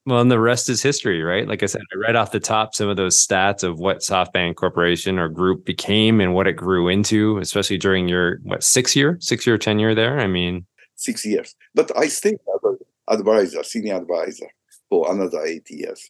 [0.06, 1.48] Well, and the rest is history, right?
[1.48, 4.56] Like I said, I read off the top some of those stats of what SoftBank
[4.56, 9.18] Corporation or group became and what it grew into, especially during your what six year,
[9.20, 10.20] six year tenure there.
[10.20, 11.56] I mean, Six years.
[11.76, 12.78] But I stayed as an
[13.08, 14.48] advisor, senior advisor
[14.90, 16.10] for another eight years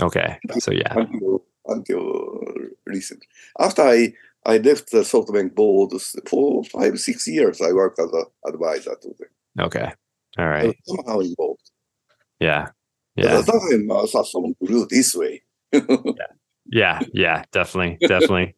[0.00, 2.40] okay, so yeah, until until
[2.86, 3.24] recent.
[3.58, 4.14] After I
[4.46, 5.92] I left the SoftBank board
[6.28, 9.28] for five six years, I worked as an advisor to them.
[9.60, 9.92] Okay,
[10.38, 10.66] All right.
[10.86, 11.70] Was somehow involved.
[12.40, 12.68] yeah,
[13.16, 15.42] But yeah, at that time, uh, grew this way.
[16.66, 18.54] yeah, yeah, definitely, definitely.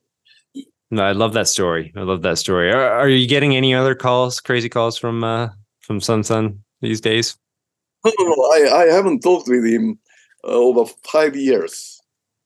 [0.90, 1.92] No, I love that story.
[1.96, 2.70] I love that story.
[2.70, 5.48] Are, are you getting any other calls, crazy calls from uh
[5.80, 7.36] from Sun Sun these days?
[8.04, 9.98] No, I, I haven't talked with him
[10.44, 12.00] uh, over five years.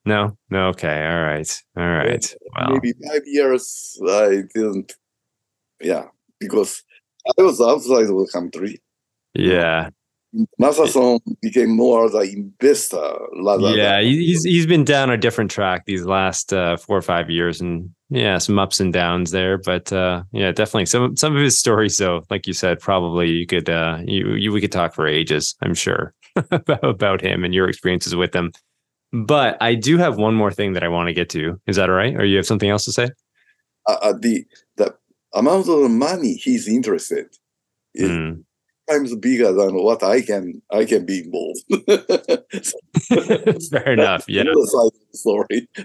[0.06, 0.68] No, no.
[0.68, 2.34] Okay, all right, all right.
[2.56, 4.94] Well, Maybe five years I didn't.
[5.80, 6.06] Yeah,
[6.38, 6.82] because
[7.38, 8.80] I was outside of the country.
[9.34, 9.90] yeah,
[10.60, 14.00] Masason became more the investor rather yeah.
[14.00, 17.90] He's he's been down a different track these last uh, four or five years, and
[18.10, 19.58] yeah, some ups and downs there.
[19.58, 23.46] But uh, yeah, definitely some some of his stories, though, like you said, probably you
[23.46, 25.56] could uh, you you we could talk for ages.
[25.62, 26.14] I'm sure
[26.50, 28.52] about, about him and your experiences with him.
[29.12, 31.60] But I do have one more thing that I want to get to.
[31.66, 32.14] Is that all right?
[32.14, 33.10] Or you have something else to say?
[33.86, 34.44] uh, uh, the
[35.34, 37.26] amount of money he's interested
[37.94, 38.44] is Mm.
[38.88, 41.60] times bigger than what I can I can be involved.
[43.70, 44.24] Fair enough.
[44.28, 44.44] Yeah.
[44.50, 44.92] Of.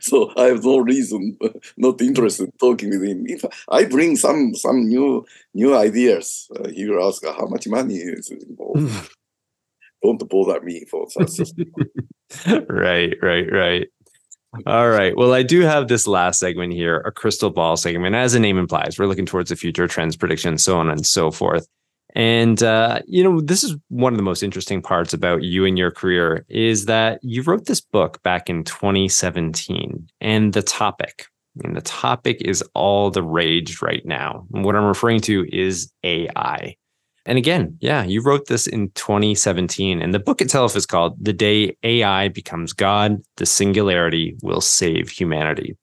[0.01, 1.37] So I have no reason
[1.77, 3.25] not interested talking with him.
[3.27, 7.95] If I bring some some new new ideas, uh, he will ask how much money
[7.97, 9.09] is involved.
[10.03, 11.49] Don't bother me for such.
[12.69, 13.87] right, right, right.
[14.65, 15.15] All right.
[15.15, 18.15] Well, I do have this last segment here, a crystal ball segment.
[18.15, 21.31] As the name implies, we're looking towards the future trends, predictions, so on and so
[21.31, 21.67] forth.
[22.15, 25.77] And uh, you know, this is one of the most interesting parts about you and
[25.77, 31.27] your career is that you wrote this book back in 2017, and the topic,
[31.63, 34.47] and the topic is all the rage right now.
[34.53, 36.77] And what I'm referring to is AI.
[37.25, 41.33] And again, yeah, you wrote this in 2017, and the book itself is called The
[41.33, 45.75] Day AI Becomes God, the Singularity Will Save Humanity.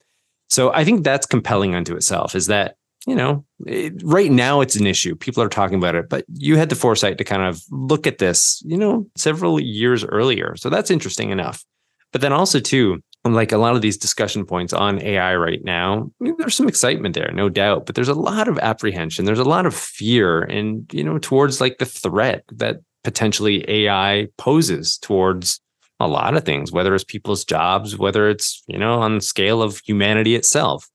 [0.49, 2.77] So I think that's compelling unto itself is that,
[3.07, 5.17] you know, it, right now it's an issue.
[5.17, 8.19] People are talking about it, but you had the foresight to kind of look at
[8.19, 10.55] this, you know, several years earlier.
[10.57, 11.65] So that's interesting enough.
[12.13, 16.11] But then also, too, like a lot of these discussion points on AI right now,
[16.21, 19.25] I mean, there's some excitement there, no doubt, but there's a lot of apprehension.
[19.25, 24.27] There's a lot of fear and, you know, towards like the threat that potentially AI
[24.39, 25.61] poses towards
[26.01, 29.63] a lot of things, whether it's people's jobs, whether it's, you know, on the scale
[29.63, 30.89] of humanity itself.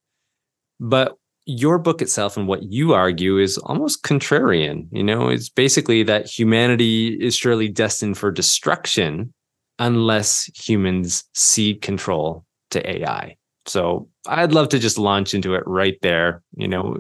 [0.82, 1.15] But
[1.45, 4.88] your book itself and what you argue is almost contrarian.
[4.91, 9.34] You know, it's basically that humanity is surely destined for destruction
[9.80, 13.38] unless humans cede control to AI.
[13.65, 16.41] So I'd love to just launch into it right there.
[16.55, 16.97] You know,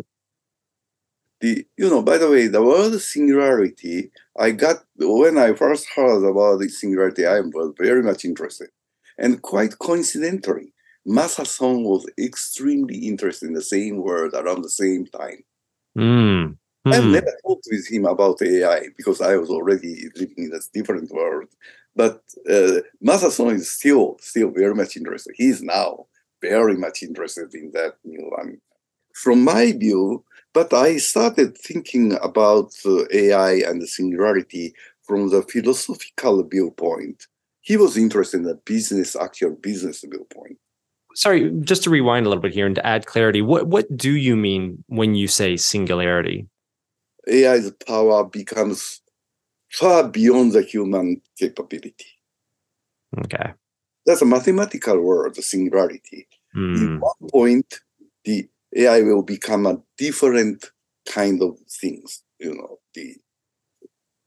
[1.41, 6.27] the you know by the way the word singularity i got when i first heard
[6.27, 8.69] about the singularity i was very much interested.
[9.19, 10.73] And quite coincidentally
[11.07, 15.43] masa son was extremely interested in the same word around the same time.
[15.97, 16.57] Mm,
[16.91, 20.59] i've hmm, never talked with him about ai because i was already living in a
[20.73, 21.49] different world
[22.01, 26.05] but uh, Masasono is still still very much interested he's now
[26.41, 28.51] very much interested in that new one
[29.13, 30.23] from my view
[30.53, 34.73] but I started thinking about uh, AI and the singularity
[35.03, 37.27] from the philosophical viewpoint.
[37.61, 40.57] He was interested in the business, actual business viewpoint.
[41.13, 44.13] sorry, just to rewind a little bit here and to add clarity, what what do
[44.15, 46.47] you mean when you say singularity?
[47.29, 49.01] AI's power becomes
[49.71, 52.05] far beyond the human capability.
[53.19, 53.53] Okay.
[54.05, 56.27] That's a mathematical word, the singularity.
[56.53, 57.79] Hmm, In one point,
[58.23, 60.65] the AI will become a different
[61.07, 62.23] kind of things.
[62.39, 63.15] You know, the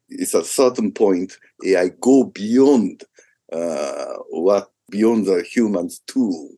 [0.08, 1.34] it's a certain point
[1.64, 3.04] AI go beyond
[3.52, 6.50] uh, what beyond the humans tool.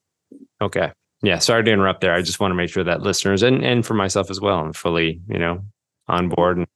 [0.61, 0.93] Okay.
[1.23, 1.39] Yeah.
[1.39, 2.15] Sorry to interrupt there.
[2.15, 4.73] I just want to make sure that listeners and, and for myself as well, I'm
[4.73, 5.63] fully, you know,
[6.09, 6.59] on board.
[6.59, 6.67] And,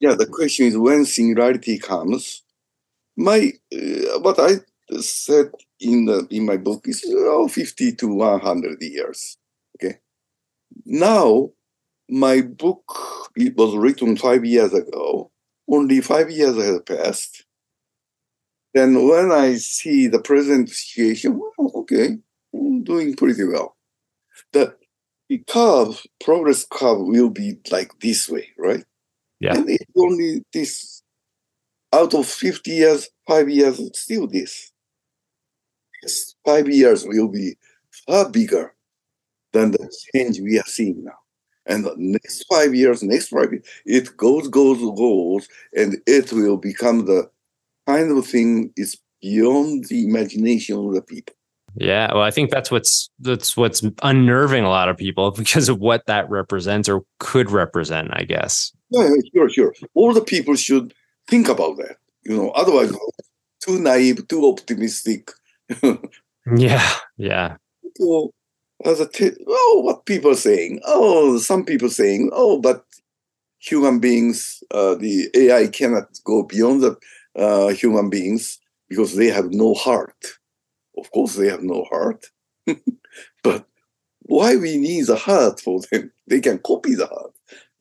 [0.00, 2.42] Yeah, the question is when singularity comes.
[3.16, 4.56] My uh, what I
[5.00, 9.38] said in the in my book is oh, 50 to 100 years.
[9.76, 9.98] Okay.
[10.84, 11.50] Now,
[12.08, 12.82] my book
[13.36, 15.30] it was written five years ago.
[15.68, 17.44] Only five years has passed.
[18.74, 22.18] Then when I see the present situation, well, okay,
[22.54, 23.76] I'm doing pretty well.
[24.52, 24.76] The,
[25.28, 28.84] the curve, progress curve will be like this way, right?
[29.40, 29.54] Yeah.
[29.54, 31.02] And it's only this
[31.92, 34.72] out of 50 years, five years, still this.
[36.02, 37.56] Yes, five years will be
[38.06, 38.74] far bigger
[39.52, 41.18] than the change we are seeing now.
[41.66, 46.56] And the next five years, next five years, it goes, goes, goes, and it will
[46.56, 47.28] become the
[47.86, 51.34] kind of thing is beyond the imagination of the people.
[51.78, 55.78] Yeah, well, I think that's what's that's what's unnerving a lot of people because of
[55.78, 58.72] what that represents or could represent, I guess.
[58.90, 59.74] Yeah, sure, sure.
[59.94, 60.94] All the people should
[61.28, 61.96] think about that.
[62.24, 62.92] You know, otherwise,
[63.64, 65.30] too naive, too optimistic.
[66.56, 67.56] yeah, yeah.
[68.84, 70.80] As a t- oh, what people are saying?
[70.84, 72.84] Oh, some people saying, oh, but
[73.58, 76.96] human beings, uh, the AI cannot go beyond the
[77.36, 78.58] uh, human beings
[78.88, 80.38] because they have no heart.
[80.98, 82.26] Of course, they have no heart.
[83.42, 83.66] but
[84.20, 86.12] why we need the heart for them?
[86.26, 87.35] They can copy the heart.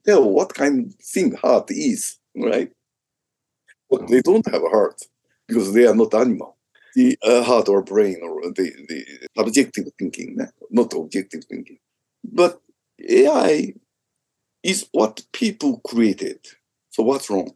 [0.06, 2.72] Tell what kind of thing heart is, right?
[3.90, 5.02] But they don't have a heart
[5.48, 6.58] because they are not animal.
[6.96, 9.06] The uh, heart or brain or the, the
[9.38, 10.38] subjective thinking,
[10.72, 11.78] not objective thinking.
[12.24, 12.62] But
[13.08, 13.74] AI
[14.64, 16.40] is what people created.
[16.92, 17.54] So what's wrong?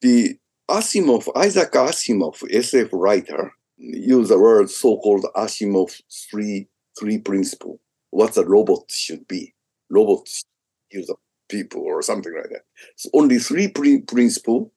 [0.00, 0.38] The
[0.70, 6.00] Asimov, Isaac Asimov, SF writer, use the word so-called Asimov
[6.30, 7.80] three three principle.
[8.10, 9.54] What a robot should be.
[9.90, 10.44] Robots
[10.92, 11.16] use the
[11.48, 12.62] people or something like that.
[12.94, 14.72] It's only three principle.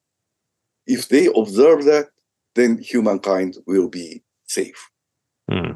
[0.88, 2.09] If they observe that,
[2.55, 4.89] then humankind will be safe.
[5.49, 5.74] Hmm.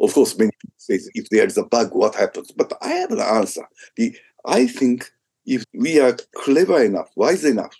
[0.00, 2.50] Of course, many people say if there is a bug, what happens?
[2.52, 3.66] But I have an answer.
[3.96, 5.10] The I think
[5.46, 7.74] if we are clever enough, wise enough,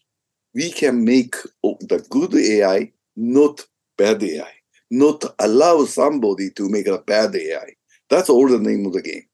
[0.55, 3.65] we can make the good AI not
[3.97, 4.53] bad AI,
[4.91, 7.75] not allow somebody to make a bad AI.
[8.11, 9.25] That's all the name of the game.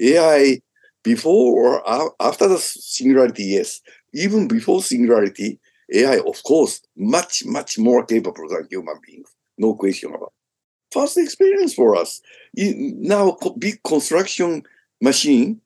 [0.00, 0.60] AI
[1.02, 3.80] before or after the singularity, yes.
[4.14, 5.58] Even before singularity,
[5.92, 9.30] AI, of course, much, much more capable than human beings.
[9.58, 10.94] No question about it.
[10.94, 12.20] First experience for us.
[12.54, 14.62] Now, big construction
[15.00, 15.60] machine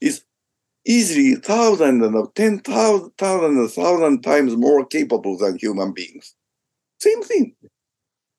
[0.00, 0.22] is
[0.86, 6.34] easily thousand and ten thousand, thousand, thousand times more capable than human beings.
[7.00, 7.54] Same thing.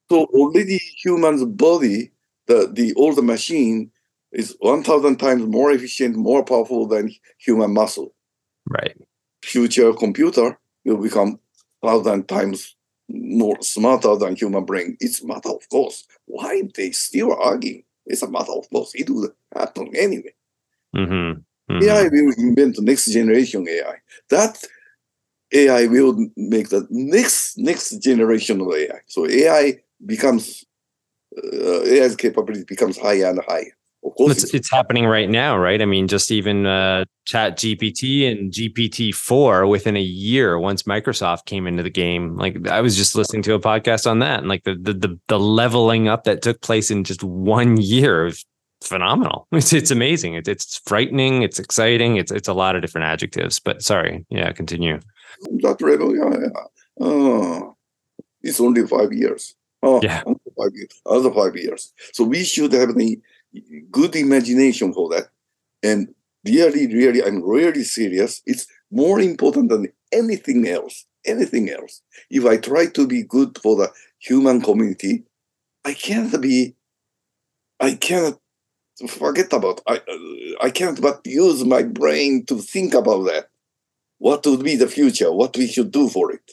[0.09, 2.11] So already human's body,
[2.47, 3.91] the, the older machine
[4.31, 8.13] is 1,000 times more efficient, more powerful than human muscle.
[8.69, 8.95] Right.
[9.43, 11.39] Future computer will become
[11.81, 12.75] 1,000 times
[13.09, 14.97] more smarter than human brain.
[14.99, 16.05] It's matter of course.
[16.25, 17.83] Why they still arguing?
[18.05, 18.91] It's a matter of course.
[18.93, 20.33] It will happen anyway.
[20.95, 21.73] Mm-hmm.
[21.73, 21.83] Mm-hmm.
[21.83, 23.95] AI will invent the next generation AI.
[24.29, 24.63] That
[25.53, 28.99] AI will make the next next generation of AI.
[29.07, 30.65] So AI becomes
[31.37, 33.75] uh, AI's capability becomes higher and higher.
[34.01, 35.81] It's, it's, happening right now, right?
[35.81, 41.45] I mean, just even uh, Chat GPT and GPT four within a year, once Microsoft
[41.45, 42.35] came into the game.
[42.37, 45.19] Like I was just listening to a podcast on that, and like the the the,
[45.27, 48.45] the leveling up that took place in just one year is
[48.81, 49.47] phenomenal.
[49.53, 50.35] It's it's amazing.
[50.35, 51.41] It's it's frightening.
[51.41, 52.17] It's exciting.
[52.17, 53.59] It's it's a lot of different adjectives.
[53.59, 54.99] But sorry, yeah, continue.
[55.61, 57.05] Level, yeah, yeah.
[57.05, 57.71] Uh,
[58.41, 59.55] it's only five years.
[59.81, 60.23] Oh, yeah.
[60.23, 61.93] Five years, other five years.
[62.13, 63.17] So we should have a
[63.91, 65.29] good imagination for that.
[65.83, 66.13] And
[66.45, 68.41] really, really, I'm really serious.
[68.45, 71.05] It's more important than anything else.
[71.25, 72.01] Anything else.
[72.29, 75.23] If I try to be good for the human community,
[75.83, 76.75] I can't be.
[77.79, 78.39] I cannot
[79.07, 79.81] forget about.
[79.87, 80.01] I
[80.61, 83.49] I can't but use my brain to think about that.
[84.17, 85.31] What would be the future?
[85.31, 86.51] What we should do for it.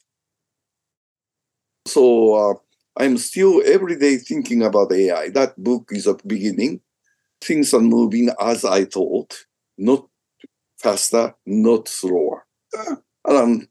[1.87, 2.35] So.
[2.35, 2.55] Uh,
[2.99, 5.29] I'm still every day thinking about AI.
[5.29, 6.81] That book is a beginning.
[7.41, 9.47] Things are moving as I thought,
[9.79, 10.07] not
[10.79, 12.47] faster, not slower.
[12.77, 13.69] Uh, and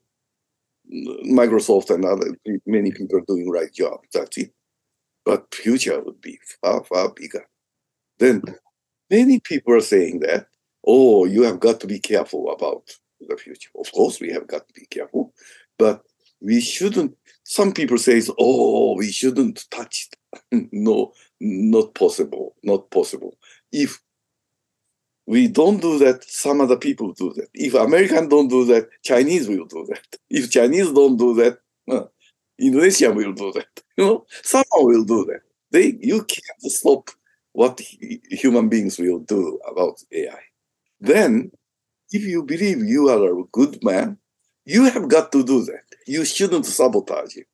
[1.25, 3.99] Microsoft and other many people are doing right job.
[4.13, 4.51] That's it.
[5.25, 7.47] But future would be far, far bigger.
[8.19, 8.43] Then
[9.09, 10.47] many people are saying that,
[10.85, 12.83] oh, you have got to be careful about
[13.19, 13.71] the future.
[13.79, 15.33] Of course, we have got to be careful,
[15.79, 16.03] but
[16.41, 20.09] we shouldn't some people say, "Oh, we shouldn't touch
[20.51, 22.55] it." no, not possible.
[22.63, 23.37] Not possible.
[23.83, 23.91] If
[25.27, 27.47] we don't do that, some other people do that.
[27.53, 30.05] If Americans don't do that, Chinese will do that.
[30.29, 31.57] If Chinese don't do that,
[31.89, 32.05] uh,
[32.59, 33.67] Indonesia will do that.
[33.97, 35.41] You know, someone will do that.
[35.71, 37.09] They, you can't stop
[37.53, 37.79] what
[38.29, 40.41] human beings will do about AI.
[40.99, 41.51] Then,
[42.11, 44.17] if you believe you are a good man,
[44.65, 47.47] you have got to do that you shouldn't sabotage it.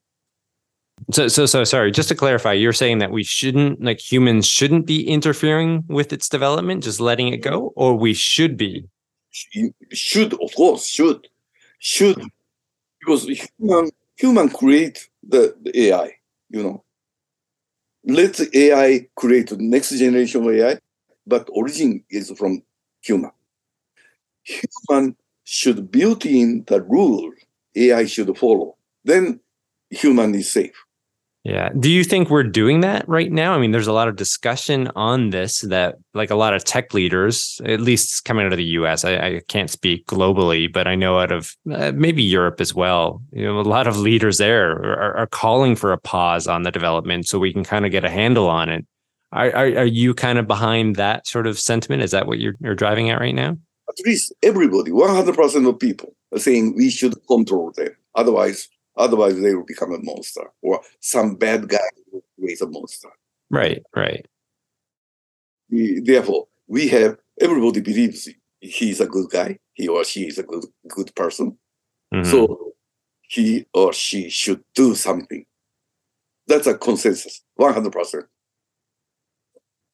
[1.10, 1.92] So, so, so sorry.
[1.92, 6.30] Just to clarify, you're saying that we shouldn't, like humans, shouldn't be interfering with its
[6.30, 8.86] development, just letting it go, or we should be.
[9.92, 11.28] should of course should
[11.80, 12.28] should hmm.
[13.00, 13.26] because
[13.58, 16.12] human human create the, the AI.
[16.50, 16.84] You know,
[18.06, 20.78] let AI create the next generation of AI,
[21.26, 22.62] but origin is from
[23.02, 23.32] human.
[24.44, 27.32] Human should build in the rule
[27.76, 28.76] AI should follow.
[29.04, 29.40] Then
[29.90, 30.76] human is safe.
[31.44, 31.70] Yeah.
[31.80, 33.54] Do you think we're doing that right now?
[33.54, 36.94] I mean, there's a lot of discussion on this that, like a lot of tech
[36.94, 40.94] leaders, at least coming out of the US, I, I can't speak globally, but I
[40.94, 44.72] know out of uh, maybe Europe as well, you know, a lot of leaders there
[44.72, 48.06] are, are, calling for a pause on the development so we can kind of get
[48.06, 48.86] a handle on it.
[49.32, 52.04] Are, are, are you kind of behind that sort of sentiment?
[52.04, 53.58] Is that what you're, you're driving at right now?
[53.90, 57.96] At least everybody, 100% of people are saying we should control them.
[58.14, 58.68] Otherwise,
[58.98, 61.80] Otherwise, they will become a monster, or some bad guy
[62.12, 63.10] will create a monster.
[63.50, 64.26] Right, right.
[65.70, 68.28] Therefore, we have everybody believes
[68.60, 71.58] he's a good guy, he or she is a good good person.
[72.14, 72.30] Mm-hmm.
[72.30, 72.74] So
[73.22, 75.46] he or she should do something.
[76.48, 78.26] That's a consensus, one hundred percent.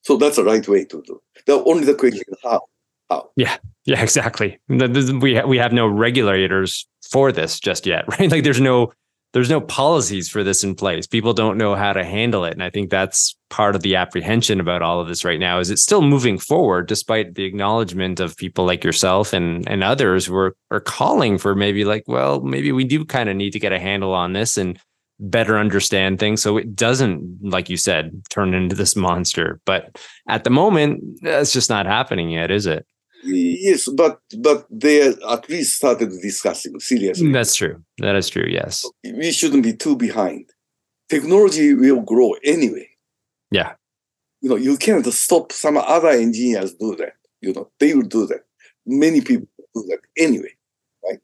[0.02, 1.20] So that's the right way to do.
[1.46, 2.62] The only the question is how.
[3.10, 3.30] How?
[3.36, 4.58] Yeah, yeah, exactly.
[4.68, 8.30] We we have no regulators for this just yet, right?
[8.30, 8.92] Like there's no
[9.34, 11.06] there's no policies for this in place.
[11.06, 12.54] People don't know how to handle it.
[12.54, 15.70] And I think that's part of the apprehension about all of this right now is
[15.70, 20.34] it's still moving forward despite the acknowledgement of people like yourself and and others who
[20.34, 23.72] are, are calling for maybe like, well, maybe we do kind of need to get
[23.72, 24.78] a handle on this and
[25.20, 29.60] better understand things so it doesn't, like you said, turn into this monster.
[29.66, 29.98] But
[30.28, 32.86] at the moment, that's just not happening yet, is it?
[33.30, 37.32] Yes, but but they at least started discussing seriously.
[37.32, 37.82] That's true.
[37.98, 38.46] That is true.
[38.48, 40.50] Yes, we shouldn't be too behind.
[41.08, 42.88] Technology will grow anyway.
[43.50, 43.72] Yeah,
[44.40, 47.14] you know you can't stop some other engineers do that.
[47.40, 48.44] You know they will do that.
[48.86, 50.54] Many people do that anyway,
[51.04, 51.20] right?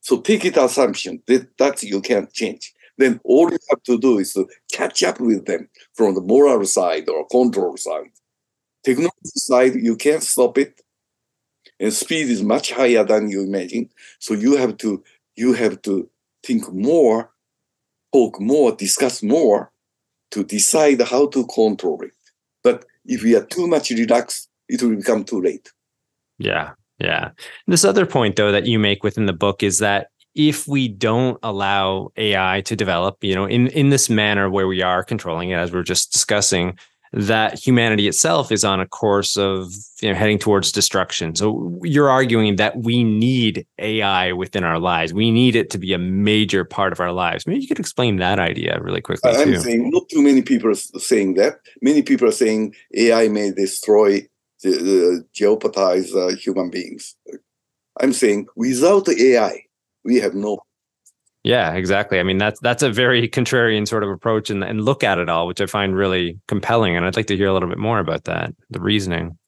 [0.00, 2.72] So take it assumption that that you can't change.
[2.98, 6.64] Then all you have to do is to catch up with them from the moral
[6.66, 8.10] side or control side.
[8.84, 10.81] Technology side, you can't stop it
[11.82, 13.90] and speed is much higher than you imagine.
[14.20, 15.02] So you have to
[15.34, 16.08] you have to
[16.46, 17.30] think more,
[18.12, 19.72] talk more, discuss more
[20.30, 22.12] to decide how to control it.
[22.62, 25.72] But if we are too much relaxed, it will become too late.
[26.38, 26.70] Yeah.
[26.98, 27.30] Yeah.
[27.66, 31.38] This other point though that you make within the book is that if we don't
[31.42, 35.56] allow AI to develop, you know, in in this manner where we are controlling it
[35.56, 36.78] as we we're just discussing,
[37.12, 41.34] that humanity itself is on a course of you know, heading towards destruction.
[41.34, 45.12] So you're arguing that we need AI within our lives.
[45.12, 47.46] We need it to be a major part of our lives.
[47.46, 49.30] Maybe you could explain that idea really quickly.
[49.30, 49.60] I'm too.
[49.60, 51.60] saying not too many people are saying that.
[51.82, 54.26] Many people are saying AI may destroy,
[54.64, 57.14] uh, jeopardize uh, human beings.
[58.00, 59.64] I'm saying without AI,
[60.02, 60.60] we have no
[61.44, 62.20] yeah, exactly.
[62.20, 65.28] I mean, that's that's a very contrarian sort of approach and, and look at it
[65.28, 66.96] all, which I find really compelling.
[66.96, 69.38] And I'd like to hear a little bit more about that, the reasoning.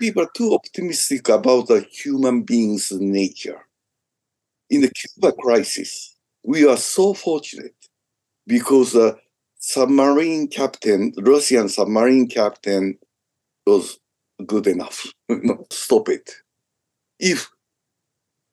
[0.00, 3.66] People are too optimistic about the human being's nature.
[4.70, 7.74] In the Cuba crisis, we are so fortunate
[8.46, 9.18] because the
[9.58, 12.98] submarine captain, Russian submarine captain,
[13.66, 13.98] was
[14.46, 15.06] good enough.
[15.70, 16.30] Stop it.
[17.18, 17.50] If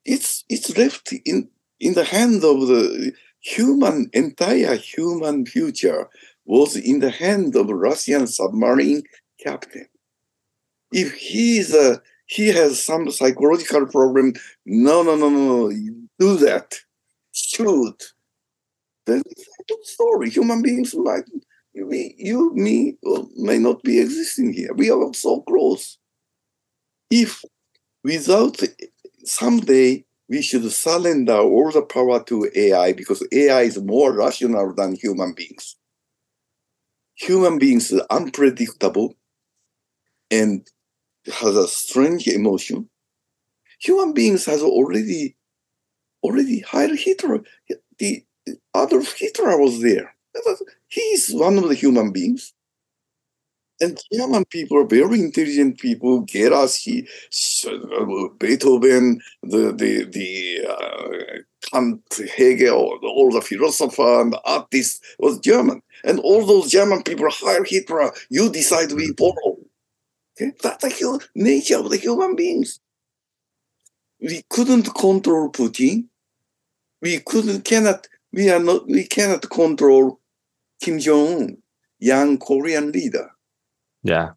[0.04, 1.48] it's it's left in
[1.82, 6.08] in the hand of the human, entire human future
[6.44, 9.02] was in the hand of Russian submarine
[9.42, 9.88] captain.
[10.92, 15.72] If he's a, he has some psychological problem, no, no, no, no,
[16.20, 16.76] do that,
[17.32, 18.00] shoot.
[19.04, 19.24] Then
[19.82, 20.30] story.
[20.30, 21.26] Human beings like
[21.74, 22.96] we, you, me,
[23.36, 24.72] may not be existing here.
[24.72, 25.98] We are so close.
[27.10, 27.42] If
[28.04, 28.62] without
[29.24, 34.94] someday we should surrender all the power to AI because AI is more rational than
[34.94, 35.76] human beings.
[37.16, 39.14] Human beings are unpredictable
[40.30, 40.66] and
[41.26, 42.88] has a strange emotion.
[43.80, 45.36] Human beings has already
[46.22, 47.44] already Heil Hitler.
[47.98, 48.24] The
[48.74, 50.14] Adolf Hitler was there.
[50.88, 52.54] He's one of the human beings.
[53.82, 56.24] And German people are very intelligent people.
[56.24, 57.04] Gerassi,
[58.38, 60.32] Beethoven, the the the
[60.72, 62.00] uh, Kant,
[62.36, 67.64] Hegel, all the philosopher and the artists was German, and all those German people hire
[67.64, 68.12] Hitler.
[68.30, 69.58] You decide we follow.
[70.40, 72.78] Okay, that's the nature of the human beings.
[74.20, 76.06] We couldn't control Putin.
[77.00, 78.06] We couldn't cannot.
[78.32, 78.86] We are not.
[78.86, 80.20] We cannot control
[80.80, 81.56] Kim Jong Un,
[81.98, 83.32] young Korean leader
[84.02, 84.30] yeah.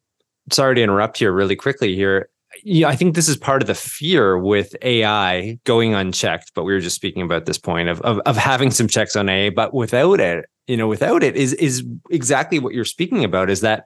[0.52, 2.30] Sorry to interrupt here really quickly here.
[2.64, 6.52] yeah, I think this is part of the fear with AI going unchecked.
[6.54, 9.30] But we were just speaking about this point of, of of having some checks on
[9.30, 13.50] AI, but without it, you know, without it is is exactly what you're speaking about.
[13.50, 13.86] Is that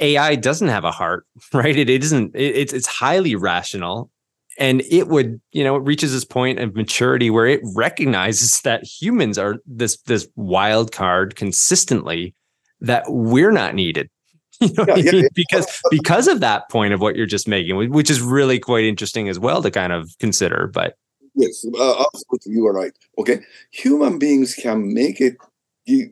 [0.00, 1.76] AI doesn't have a heart, right?
[1.76, 2.34] It, isn't.
[2.34, 4.10] It, it's it's highly rational,
[4.58, 8.84] and it would, you know, it reaches this point of maturity where it recognizes that
[8.84, 12.34] humans are this this wild card consistently
[12.80, 14.10] that we're not needed
[14.60, 18.10] you know yeah, yeah, because because of that point of what you're just making which
[18.10, 20.96] is really quite interesting as well to kind of consider but
[21.34, 22.92] yes uh, absolutely you are right.
[23.18, 23.40] Okay
[23.70, 25.36] human beings can make it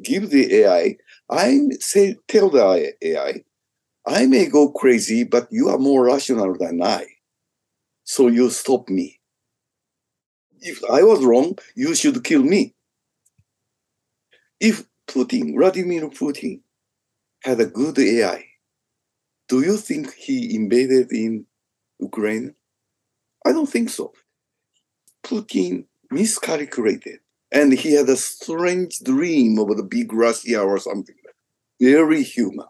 [0.02, 0.96] give the ai
[1.30, 3.42] i say tell the ai
[4.06, 7.06] i may go crazy but you are more rational than i.
[8.06, 9.18] So you stop me.
[10.60, 12.74] If i was wrong you should kill me.
[14.60, 16.60] If putin vladimir putin
[17.44, 18.46] had a good AI.
[19.48, 21.44] Do you think he invaded in
[22.00, 22.54] Ukraine?
[23.44, 24.14] I don't think so.
[25.22, 27.20] Putin miscalculated,
[27.52, 31.14] and he had a strange dream of the big Russia or something.
[31.78, 32.66] Very human.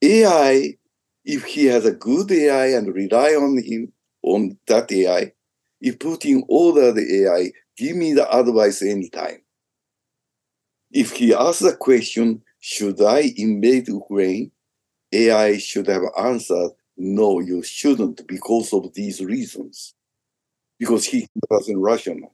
[0.00, 0.76] AI,
[1.24, 3.92] if he has a good AI and rely on him
[4.22, 5.32] on that AI,
[5.80, 9.40] if Putin order the AI, give me the advice anytime.
[10.92, 14.50] If he asks a question, should I invade Ukraine?
[15.12, 19.94] AI should have answered, no, you shouldn't because of these reasons.
[20.78, 22.32] Because he wasn't rational.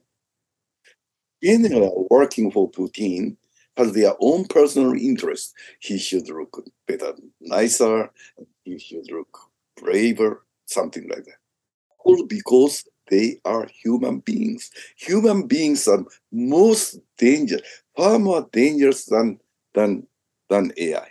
[1.43, 3.35] General working for Putin
[3.75, 5.53] has their own personal interest.
[5.81, 8.09] He should look better, nicer,
[8.63, 9.37] he should look
[9.75, 11.41] braver, something like that.
[12.05, 14.71] All because they are human beings.
[14.95, 17.63] Human beings are most dangerous,
[17.97, 19.41] far more dangerous than,
[19.73, 20.07] than
[20.51, 21.07] than AI.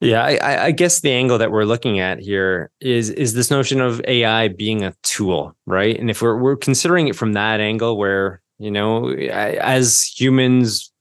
[0.00, 3.80] Yeah, I, I, guess the angle that we're looking at here is is this notion
[3.80, 5.98] of AI being a tool, right?
[5.98, 10.92] And if we're we're considering it from that angle, where you know, as humans,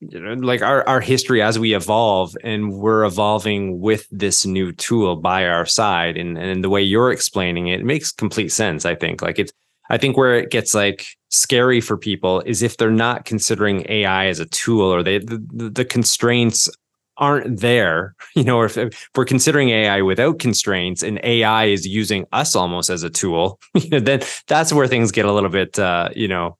[0.00, 4.72] you know, like our our history as we evolve, and we're evolving with this new
[4.72, 8.86] tool by our side, and and the way you're explaining it, it makes complete sense.
[8.86, 9.52] I think, like it's,
[9.90, 14.26] I think where it gets like scary for people is if they're not considering AI
[14.26, 16.70] as a tool, or they the, the constraints
[17.18, 22.26] aren't there, you know, if, if, we're considering AI without constraints and AI is using
[22.32, 23.60] us almost as a tool,
[23.90, 26.56] then that's where things get a little bit, uh, you know,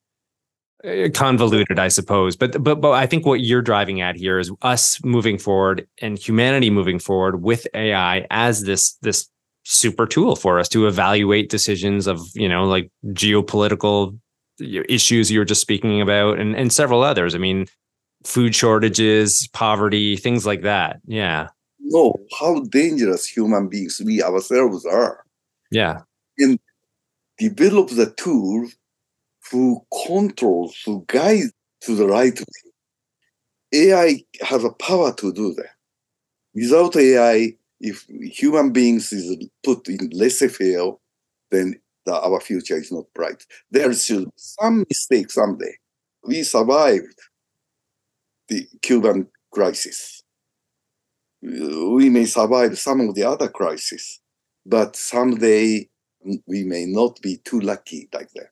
[0.84, 2.36] eh, convoluted, I suppose.
[2.36, 6.18] But but but I think what you're driving at here is us moving forward and
[6.18, 9.28] humanity moving forward with AI as this this
[9.64, 14.18] super tool for us to evaluate decisions of you know like geopolitical
[14.60, 17.34] issues you were just speaking about and and several others.
[17.34, 17.66] I mean,
[18.28, 21.00] food shortages, poverty, things like that.
[21.06, 21.48] Yeah.
[21.80, 25.24] No, how dangerous human beings we ourselves are.
[25.70, 26.02] Yeah.
[26.36, 26.60] And
[27.38, 28.68] develop the tool
[29.50, 31.50] to control, to guide
[31.82, 32.72] to the right way.
[33.72, 35.70] AI has a power to do that.
[36.54, 40.92] Without AI, if human beings is put in laissez-faire,
[41.50, 43.42] then the, our future is not bright.
[43.70, 45.76] There should be some mistake someday.
[46.24, 47.18] We survived
[48.48, 50.22] the Cuban crisis.
[51.42, 54.20] We may survive some of the other crises,
[54.66, 55.88] but someday
[56.46, 58.50] we may not be too lucky like that.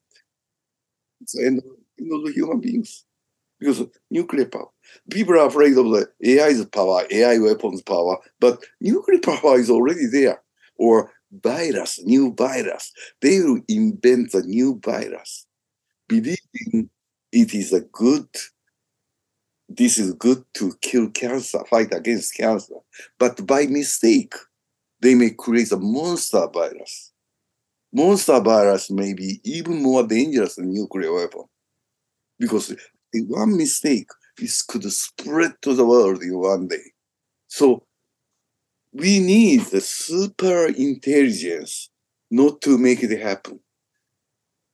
[1.21, 3.05] It's the end of the human beings
[3.59, 4.69] because nuclear power.
[5.11, 10.07] People are afraid of the AI's power, AI weapons power, but nuclear power is already
[10.07, 10.43] there.
[10.79, 12.93] Or virus, new virus.
[13.21, 15.47] They will invent a new virus,
[16.09, 16.91] believing
[17.33, 18.29] it is a good
[19.69, 22.75] this is good to kill cancer, fight against cancer.
[23.19, 24.35] But by mistake,
[25.01, 27.13] they may create a monster virus.
[27.93, 31.45] Monster virus may be even more dangerous than nuclear weapon.
[32.39, 32.75] Because
[33.13, 36.93] one mistake, this could spread to the world in one day.
[37.49, 37.85] So
[38.93, 41.91] we need the super intelligence
[42.31, 43.61] not to make it happen.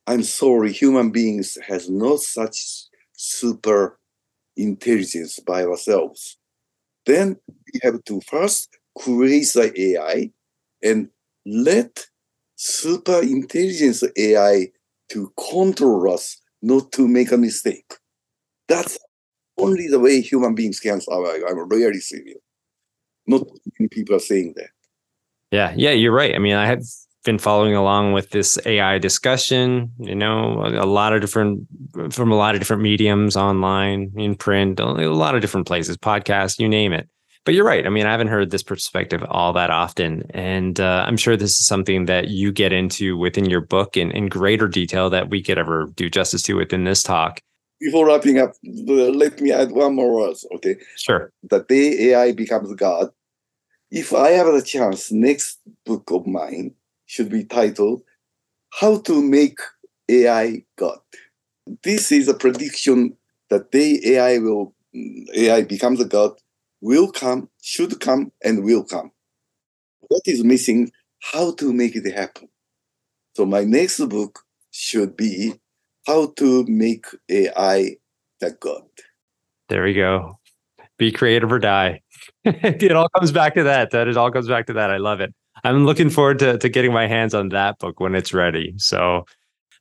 [0.06, 3.98] I'm sorry, human beings has no such super
[4.56, 6.38] intelligence by ourselves.
[7.06, 7.36] Then
[7.72, 10.30] we have to first create the AI
[10.82, 11.08] and
[11.44, 12.06] let
[12.56, 14.68] super intelligence AI
[15.10, 17.94] to control us not to make a mistake.
[18.68, 18.98] That's
[19.58, 21.42] only the way human beings can survive.
[21.48, 22.38] I'm really serious.
[23.26, 23.46] Not
[23.78, 24.70] many people are saying that.
[25.50, 26.34] Yeah, yeah, you're right.
[26.34, 26.82] I mean, I have
[27.24, 31.66] been following along with this AI discussion, you know, a, lot of different
[32.10, 36.58] from a lot of different mediums online, in print, a lot of different places, podcasts,
[36.58, 37.08] you name it.
[37.44, 37.86] But you're right.
[37.86, 40.30] I mean, I haven't heard this perspective all that often.
[40.30, 44.12] And uh, I'm sure this is something that you get into within your book in,
[44.12, 47.40] in greater detail that we could ever do justice to within this talk.
[47.80, 50.76] Before wrapping up, let me add one more word, okay?
[50.96, 51.32] Sure.
[51.42, 53.10] The day AI becomes God.
[53.90, 56.74] If I have the chance, next book of mine
[57.12, 58.02] should be titled
[58.80, 59.58] How to Make
[60.08, 60.98] AI God.
[61.82, 63.16] This is a prediction
[63.50, 64.74] that day AI will
[65.34, 66.32] AI becomes a God
[66.80, 69.12] will come, should come, and will come.
[70.08, 70.90] What is missing?
[71.32, 72.48] How to make it happen.
[73.36, 74.40] So my next book
[74.70, 75.54] should be
[76.06, 77.96] how to make AI
[78.40, 78.88] the God.
[79.68, 80.38] There we go.
[80.98, 82.00] Be creative or die.
[82.44, 83.90] it all comes back to that.
[83.90, 84.90] That it all comes back to that.
[84.90, 85.32] I love it.
[85.64, 88.74] I'm looking forward to, to getting my hands on that book when it's ready.
[88.78, 89.24] So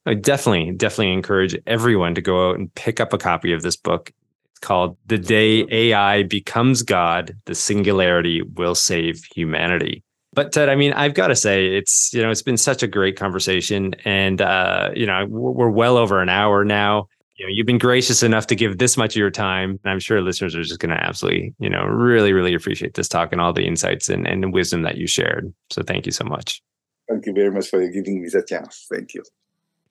[0.06, 3.76] I definitely, definitely encourage everyone to go out and pick up a copy of this
[3.76, 4.12] book
[4.52, 10.04] It's called The Day AI Becomes God, the Singularity Will Save Humanity.
[10.34, 12.88] But Ted, I mean, I've got to say, it's you know, it's been such a
[12.88, 17.08] great conversation, and uh, you know, we're well over an hour now.
[17.42, 20.00] You know, you've been gracious enough to give this much of your time, and I'm
[20.00, 23.42] sure listeners are just going to absolutely, you know, really, really appreciate this talk and
[23.42, 25.52] all the insights and, and the wisdom that you shared.
[25.72, 26.62] So, thank you so much.
[27.10, 28.86] Thank you very much for giving me the chance.
[28.92, 29.24] Thank you.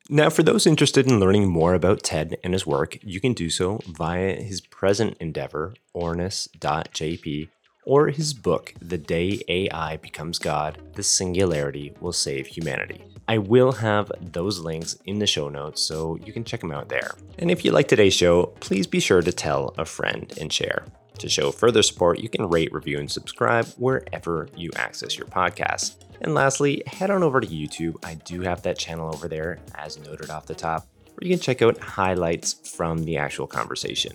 [0.09, 3.51] Now, for those interested in learning more about Ted and his work, you can do
[3.51, 7.49] so via his present endeavor, ornis.jp,
[7.85, 13.10] or his book, The Day AI Becomes God The Singularity Will Save Humanity.
[13.31, 16.89] I will have those links in the show notes so you can check them out
[16.89, 17.13] there.
[17.39, 20.85] And if you like today's show, please be sure to tell a friend and share.
[21.21, 25.95] To show further support, you can rate, review, and subscribe wherever you access your podcast.
[26.23, 28.05] And lastly, head on over to YouTube.
[28.05, 31.41] I do have that channel over there, as noted off the top, where you can
[31.41, 34.13] check out highlights from the actual conversation.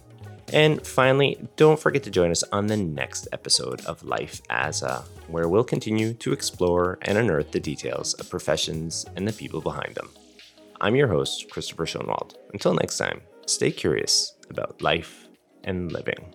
[0.54, 5.04] And finally, don't forget to join us on the next episode of Life as a,
[5.28, 9.96] where we'll continue to explore and unearth the details of professions and the people behind
[9.96, 10.10] them.
[10.80, 12.36] I'm your host, Christopher Schoenwald.
[12.54, 15.28] Until next time, stay curious about life
[15.64, 16.35] and living.